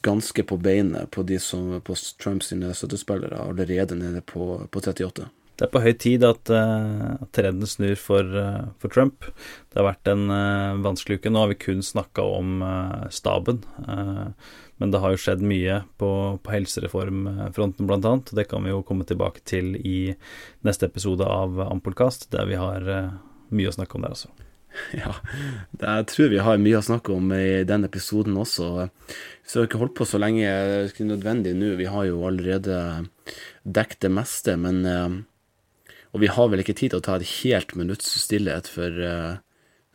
ganske 0.05 0.43
på 0.43 0.57
beinet 0.57 1.11
på 1.11 1.23
de 1.23 1.39
som 1.39 1.81
på 1.81 1.95
Trumps 2.21 2.53
støttespillere 2.73 3.49
allerede 3.49 3.95
nede 3.95 4.21
på, 4.21 4.67
på 4.71 4.79
38. 4.79 5.27
Det 5.57 5.65
er 5.65 5.71
på 5.73 5.81
høy 5.81 5.93
tid 5.97 6.21
at, 6.27 6.51
uh, 6.53 7.17
at 7.17 7.31
trenden 7.33 7.65
snur 7.69 7.95
for, 7.97 8.21
uh, 8.29 8.69
for, 8.77 8.93
Trump. 8.93 9.25
Det 9.71 9.79
har 9.79 9.87
vært 9.87 10.09
en 10.11 10.29
uh, 10.29 10.77
vanskelig 10.85 11.17
uke. 11.17 11.31
Nå 11.33 11.41
har 11.41 11.49
vi 11.49 11.57
kun 11.57 11.81
snakka 11.81 12.21
om 12.21 12.61
staben. 13.13 13.63
men 14.77 14.91
det 14.91 14.99
har 15.01 15.13
jo 15.13 15.21
skjedd 15.21 15.41
mye 15.41 15.79
på, 15.97 16.09
på 16.43 16.51
helsereformfronten, 16.53 17.89
annet. 17.89 18.29
Det 18.37 18.45
kan 18.51 18.63
vi 18.63 18.69
jo 18.69 18.83
komme 18.85 19.07
tilbake 19.09 19.41
til 19.49 19.73
i 19.81 20.13
neste 20.61 20.85
episode 20.85 21.25
av 21.25 21.57
Ampolkast, 21.65 22.29
der 22.31 22.45
vi 22.45 22.59
har 22.61 22.85
mye 23.49 23.71
å 23.71 23.73
snakke 23.73 23.97
om 23.97 24.05
der, 24.05 24.13
altså. 24.13 24.29
Ja, 24.93 25.15
jeg 25.81 26.05
tror 26.11 26.29
vi 26.29 26.43
har 26.43 26.59
mye 26.61 26.77
å 26.77 26.85
snakke 26.85 27.15
om 27.15 27.31
i 27.33 27.63
den 27.65 27.87
episoden 27.87 28.37
også. 28.37 28.91
Vi 29.07 29.55
har 29.55 29.65
ikke 29.65 29.81
holdt 29.81 29.95
på 29.97 30.05
så 30.05 30.21
lenge 30.21 30.45
er 30.45 31.01
nødvendig 31.01 31.55
nå. 31.57 31.71
Vi 31.79 31.89
har 31.89 32.05
jo 32.05 32.21
allerede 32.29 33.07
dekket 33.65 34.05
det 34.05 34.13
meste, 34.19 34.53
men 34.61 34.85
og 36.13 36.23
vi 36.23 36.29
har 36.31 36.49
vel 36.51 36.63
ikke 36.63 36.75
tid 36.77 36.93
til 36.93 37.01
å 37.01 37.05
ta 37.05 37.17
et 37.17 37.29
helt 37.41 37.75
minutts 37.79 38.09
stillhet 38.21 38.69
for 38.71 39.01
uh, 39.03 39.39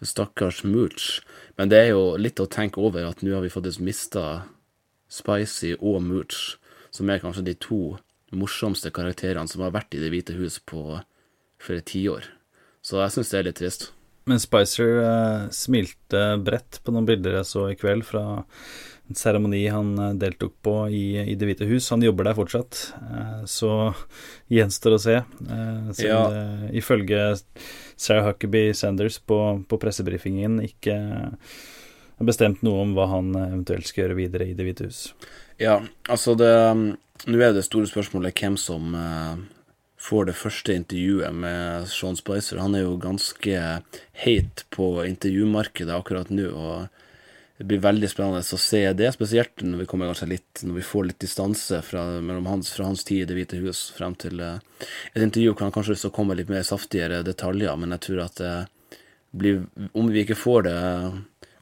stakkars 0.02 0.62
Mooch. 0.66 1.22
Men 1.56 1.72
det 1.72 1.80
er 1.80 1.90
jo 1.92 2.16
litt 2.20 2.42
å 2.42 2.50
tenke 2.50 2.82
over 2.82 3.06
at 3.08 3.22
nå 3.22 3.34
har 3.34 3.44
vi 3.44 3.52
faktisk 3.52 3.82
mista 3.84 4.44
Spicy 5.12 5.74
og 5.78 6.02
Mooch, 6.04 6.56
som 6.92 7.10
er 7.10 7.22
kanskje 7.22 7.46
de 7.48 7.56
to 7.60 7.80
morsomste 8.32 8.92
karakterene 8.94 9.48
som 9.48 9.64
har 9.64 9.74
vært 9.74 9.94
i 9.96 10.00
Det 10.00 10.12
hvite 10.12 10.36
hus 10.38 10.58
på 10.58 11.00
flere 11.62 11.84
tiår. 11.86 12.28
Så 12.82 12.98
jeg 12.98 13.14
syns 13.14 13.30
det 13.30 13.38
er 13.38 13.48
litt 13.48 13.60
trist. 13.60 13.90
Men 14.28 14.38
Spicer 14.42 15.00
uh, 15.02 15.50
smilte 15.54 16.22
bredt 16.42 16.80
på 16.84 16.94
noen 16.94 17.08
bilder 17.08 17.40
jeg 17.40 17.48
så 17.48 17.66
i 17.70 17.78
kveld 17.78 18.06
fra 18.06 18.42
seremoni 19.18 19.62
han 19.68 19.92
eh, 19.98 20.14
deltok 20.20 20.54
på 20.62 20.74
i, 20.90 21.04
i, 21.22 21.34
Det 21.38 21.48
hvite 21.48 21.68
hus. 21.70 21.90
Han 21.94 22.04
jobber 22.04 22.28
der 22.28 22.38
fortsatt, 22.38 22.80
uh, 23.02 23.44
så 23.48 23.92
gjenstår 24.52 24.96
å 24.96 25.02
se. 25.02 25.18
Uh, 25.48 25.92
ja. 25.98 26.22
det, 26.32 26.72
ifølge 26.82 27.22
Sarah 27.96 28.30
Huckaby 28.30 28.70
Sanders 28.76 29.18
på, 29.18 29.38
på 29.68 29.78
pressebrifingen 29.82 30.60
ikke 30.64 30.98
har 30.98 32.28
bestemt 32.28 32.62
noe 32.66 32.84
om 32.84 32.92
hva 32.96 33.08
han 33.14 33.32
eventuelt 33.38 33.88
skal 33.88 34.06
gjøre 34.06 34.18
videre 34.18 34.50
i 34.50 34.56
Det 34.58 34.66
hvite 34.66 34.90
hus. 34.90 35.06
Ja, 35.60 35.80
altså 36.10 36.36
det 36.38 36.52
Nå 37.22 37.38
er 37.38 37.52
det 37.54 37.62
store 37.62 37.86
spørsmålet 37.86 38.34
hvem 38.34 38.56
som 38.58 38.96
får 40.02 40.24
det 40.26 40.34
første 40.34 40.74
intervjuet 40.74 41.34
med 41.44 41.86
Sean 41.90 42.16
Spicer. 42.18 42.58
Han 42.58 42.74
er 42.74 42.82
jo 42.82 42.96
ganske 42.98 43.60
heit 44.24 44.64
på 44.74 44.88
intervjumarkedet 45.06 45.94
akkurat 45.94 46.32
nå. 46.34 46.48
og 46.50 46.88
det 47.62 47.68
blir 47.70 47.78
veldig 47.78 48.08
spennende 48.10 48.42
å 48.42 48.58
se 48.58 48.80
det, 48.98 49.12
spesielt 49.14 49.62
når 49.62 49.84
vi 49.84 49.84
kommer 49.86 50.08
kanskje 50.10 50.32
litt 50.32 50.62
Når 50.66 50.80
vi 50.80 50.82
får 50.82 51.04
litt 51.06 51.20
distanse 51.22 51.78
fra, 51.86 52.00
hans, 52.48 52.72
fra 52.74 52.88
hans 52.88 53.04
tid 53.06 53.22
i 53.22 53.28
Det 53.28 53.36
hvite 53.36 53.60
hus 53.62 53.84
frem 53.94 54.16
til 54.18 54.42
uh, 54.42 54.56
et 55.12 55.22
intervju 55.22 55.52
kan 55.54 55.70
kanskje 55.70 56.00
så 56.00 56.10
komme 56.10 56.34
litt 56.34 56.50
mer 56.50 56.64
saftigere 56.66 57.20
detaljer, 57.22 57.76
men 57.78 57.94
jeg 57.94 58.02
tror 58.08 58.24
at 58.24 58.42
det 58.42 58.54
blir 59.30 59.62
Om 59.94 60.10
vi 60.10 60.24
ikke 60.24 60.40
får 60.40 60.66
det 60.66 60.74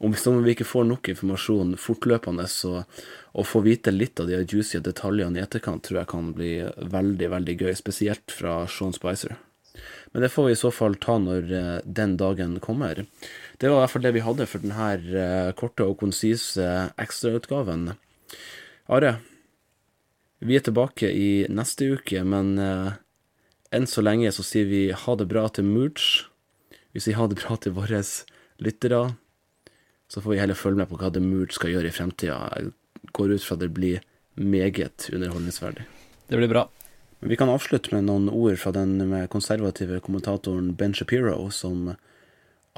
om, 0.00 0.16
om 0.16 0.40
vi 0.46 0.54
ikke 0.54 0.64
får 0.64 0.86
nok 0.88 1.10
informasjon 1.12 1.76
fortløpende, 1.76 2.46
så 2.48 2.78
å 3.36 3.42
få 3.44 3.60
vite 3.66 3.92
litt 3.92 4.22
av 4.24 4.30
de 4.30 4.38
juicy 4.40 4.80
detaljene 4.80 5.36
i 5.36 5.44
etterkant 5.44 5.84
tror 5.84 6.00
jeg 6.00 6.08
kan 6.14 6.30
bli 6.32 6.54
veldig, 6.64 7.28
veldig 7.34 7.56
gøy, 7.60 7.74
spesielt 7.76 8.32
fra 8.32 8.62
Sean 8.64 8.96
Spicer. 8.96 9.36
Men 10.12 10.24
det 10.24 10.33
får 10.35 10.48
vi 10.48 10.54
i 10.56 10.61
så 10.61 10.70
fall 10.74 10.96
ta 11.00 11.16
når 11.22 11.50
uh, 11.50 11.80
den 11.85 12.16
dagen 12.20 12.59
kommer. 12.62 13.04
Det 13.59 13.68
var 13.68 13.78
i 13.78 13.83
hvert 13.85 13.94
fall 13.94 14.06
det 14.06 14.14
vi 14.16 14.24
hadde 14.26 14.48
for 14.50 14.64
denne 14.64 14.88
uh, 15.14 15.52
korte 15.59 15.87
og 15.87 15.98
konsise 16.02 16.66
ekstrautgaven. 17.00 17.92
Are, 18.90 19.14
vi 20.40 20.56
er 20.59 20.66
tilbake 20.66 21.11
i 21.12 21.30
neste 21.52 21.92
uke, 21.94 22.24
men 22.24 22.56
enn 22.59 23.87
så 23.87 24.02
lenge 24.02 24.33
så 24.35 24.42
sier 24.42 24.66
vi 24.66 24.80
ha 24.90 25.14
det 25.20 25.28
bra 25.30 25.44
til 25.52 25.68
Mooch. 25.68 26.24
Vi 26.96 27.02
sier 27.04 27.18
ha 27.20 27.28
det 27.30 27.38
bra 27.38 27.59
til 27.61 27.76
våre 27.76 28.00
lyttere. 28.59 29.02
Så 30.11 30.24
får 30.24 30.33
vi 30.33 30.40
heller 30.42 30.59
følge 30.59 30.80
med 30.80 30.90
på 30.90 30.98
hva 30.98 31.12
The 31.14 31.22
Mooch 31.22 31.54
skal 31.54 31.76
gjøre 31.76 31.92
i 31.92 31.94
fremtida. 31.94 32.40
Jeg 32.56 32.72
går 33.14 33.37
ut 33.37 33.46
fra 33.46 33.56
det 33.61 33.70
blir 33.76 34.02
meget 34.35 35.06
underholdningsverdig. 35.12 35.87
Det 36.26 36.38
blir 36.38 36.50
bra. 36.50 36.66
Vi 37.20 37.37
kan 37.37 37.52
avslutte 37.52 37.92
med 37.94 38.06
noen 38.09 38.30
ord 38.33 38.56
fra 38.59 38.72
den 38.72 38.96
konservative 39.28 40.00
kommentatoren 40.00 40.72
Ben 40.74 40.94
Shapiro, 40.96 41.50
som 41.52 41.94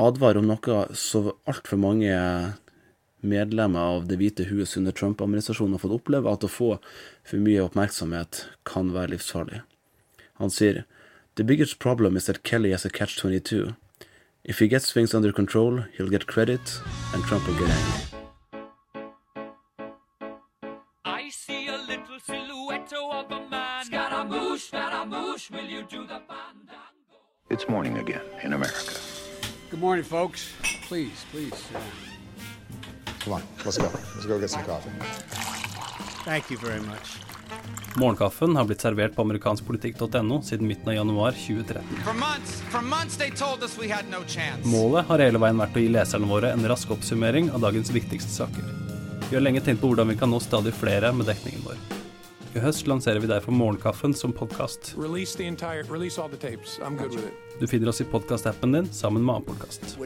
advarer 0.00 0.40
om 0.40 0.48
noe 0.50 0.78
så 0.98 1.37
altfor 1.46 1.78
mange 1.78 2.16
medlemmer 3.22 3.81
av 3.81 4.09
Det 4.11 4.18
hvite 4.18 4.48
hus 4.50 4.74
under 4.76 4.92
Trump-administrasjonen 4.92 5.76
har 5.76 5.83
fått 5.85 5.94
oppleve, 5.94 6.33
at 6.33 6.42
å 6.42 6.50
få 6.50 6.70
for 7.22 7.38
mye 7.38 7.62
oppmerksomhet 7.62 8.46
kan 8.66 8.90
være 8.94 9.14
livsfarlig. 9.14 9.62
Han 10.42 10.50
sier 10.50 10.83
The 11.37 11.46
biggest 11.46 11.78
problem 11.78 12.16
is 12.16 12.26
that 12.26 12.42
Kelly 12.42 12.72
has 12.72 12.85
a 12.85 12.90
catch-22. 12.90 13.76
If 14.44 14.59
he 14.59 14.66
gets 14.68 14.92
things 14.92 15.14
under 15.14 15.33
control, 15.33 15.85
he'll 15.96 16.11
get 16.11 16.26
credit, 16.26 16.81
and 17.14 17.22
Trump 17.24 17.46
will 17.46 17.55
get 17.55 17.70
angry. 17.70 18.12
Scaramouche, 25.42 25.50
will 25.50 25.70
you 25.70 25.83
do 25.83 26.07
the 26.07 26.20
fandango? 26.28 26.78
It's 27.50 27.68
morning 27.68 27.98
again 27.98 28.20
in 28.42 28.52
America. 28.52 28.94
Good 29.70 29.81
morning, 29.81 30.05
folks. 30.05 30.52
Please, 30.88 31.26
please. 31.31 31.68
Uh... 31.74 31.81
Come 33.20 33.33
on, 33.33 33.42
let's 33.64 33.78
go. 33.78 33.90
Let's 34.14 34.26
go 34.26 34.38
get 34.38 34.50
some 34.50 34.64
coffee. 34.64 34.90
Thank 36.24 36.50
you 36.50 36.59
very 36.59 36.81
much. 36.81 37.18
Morgenkaffen 37.96 38.57
har 38.57 38.64
blitt 38.64 38.81
servert 38.81 39.16
på 39.16 39.22
amerikanskpolitikk.no 39.22 40.42
siden 40.42 40.66
midten 40.66 40.88
av 40.88 40.94
januar 40.94 41.33
2013. 41.33 41.83
For 42.05 42.14
months, 42.14 42.61
for 42.70 42.83
months 42.83 43.18
no 44.11 44.22
Målet 44.64 45.07
har 45.07 45.18
hele 45.18 45.38
veien 45.38 45.59
vært 45.59 45.76
å 45.76 45.83
gi 45.83 45.88
leserne 45.88 46.26
våre 46.26 46.52
en 46.52 46.68
rask 46.68 46.90
oppsummering 46.90 47.50
av 47.50 47.61
dagens 47.61 47.90
viktigste 47.90 48.33
saker. 48.33 48.64
Vi 49.28 49.37
har 49.37 49.44
lenge 49.44 49.61
tenkt 49.61 49.81
på 49.81 49.92
hvordan 49.92 50.09
vi 50.09 50.16
kan 50.16 50.31
nå 50.31 50.40
stadig 50.40 50.72
flere 50.72 51.12
med 51.12 51.26
dekningen 51.26 51.66
vår. 51.66 52.01
I 52.52 52.60
høst 52.60 52.84
lanserer 52.84 53.22
vi 53.24 53.28
derfor 53.30 53.54
Morgenkaffen 53.56 54.12
som 54.12 54.32
podkast. 54.36 54.92
Du 57.60 57.66
finner 57.66 57.88
oss 57.88 58.00
i 58.04 58.04
podkastappen 58.04 58.76
din 58.76 58.92
sammen 58.92 59.24
med 59.24 59.38
annen 59.38 59.48
podkast. 59.48 59.96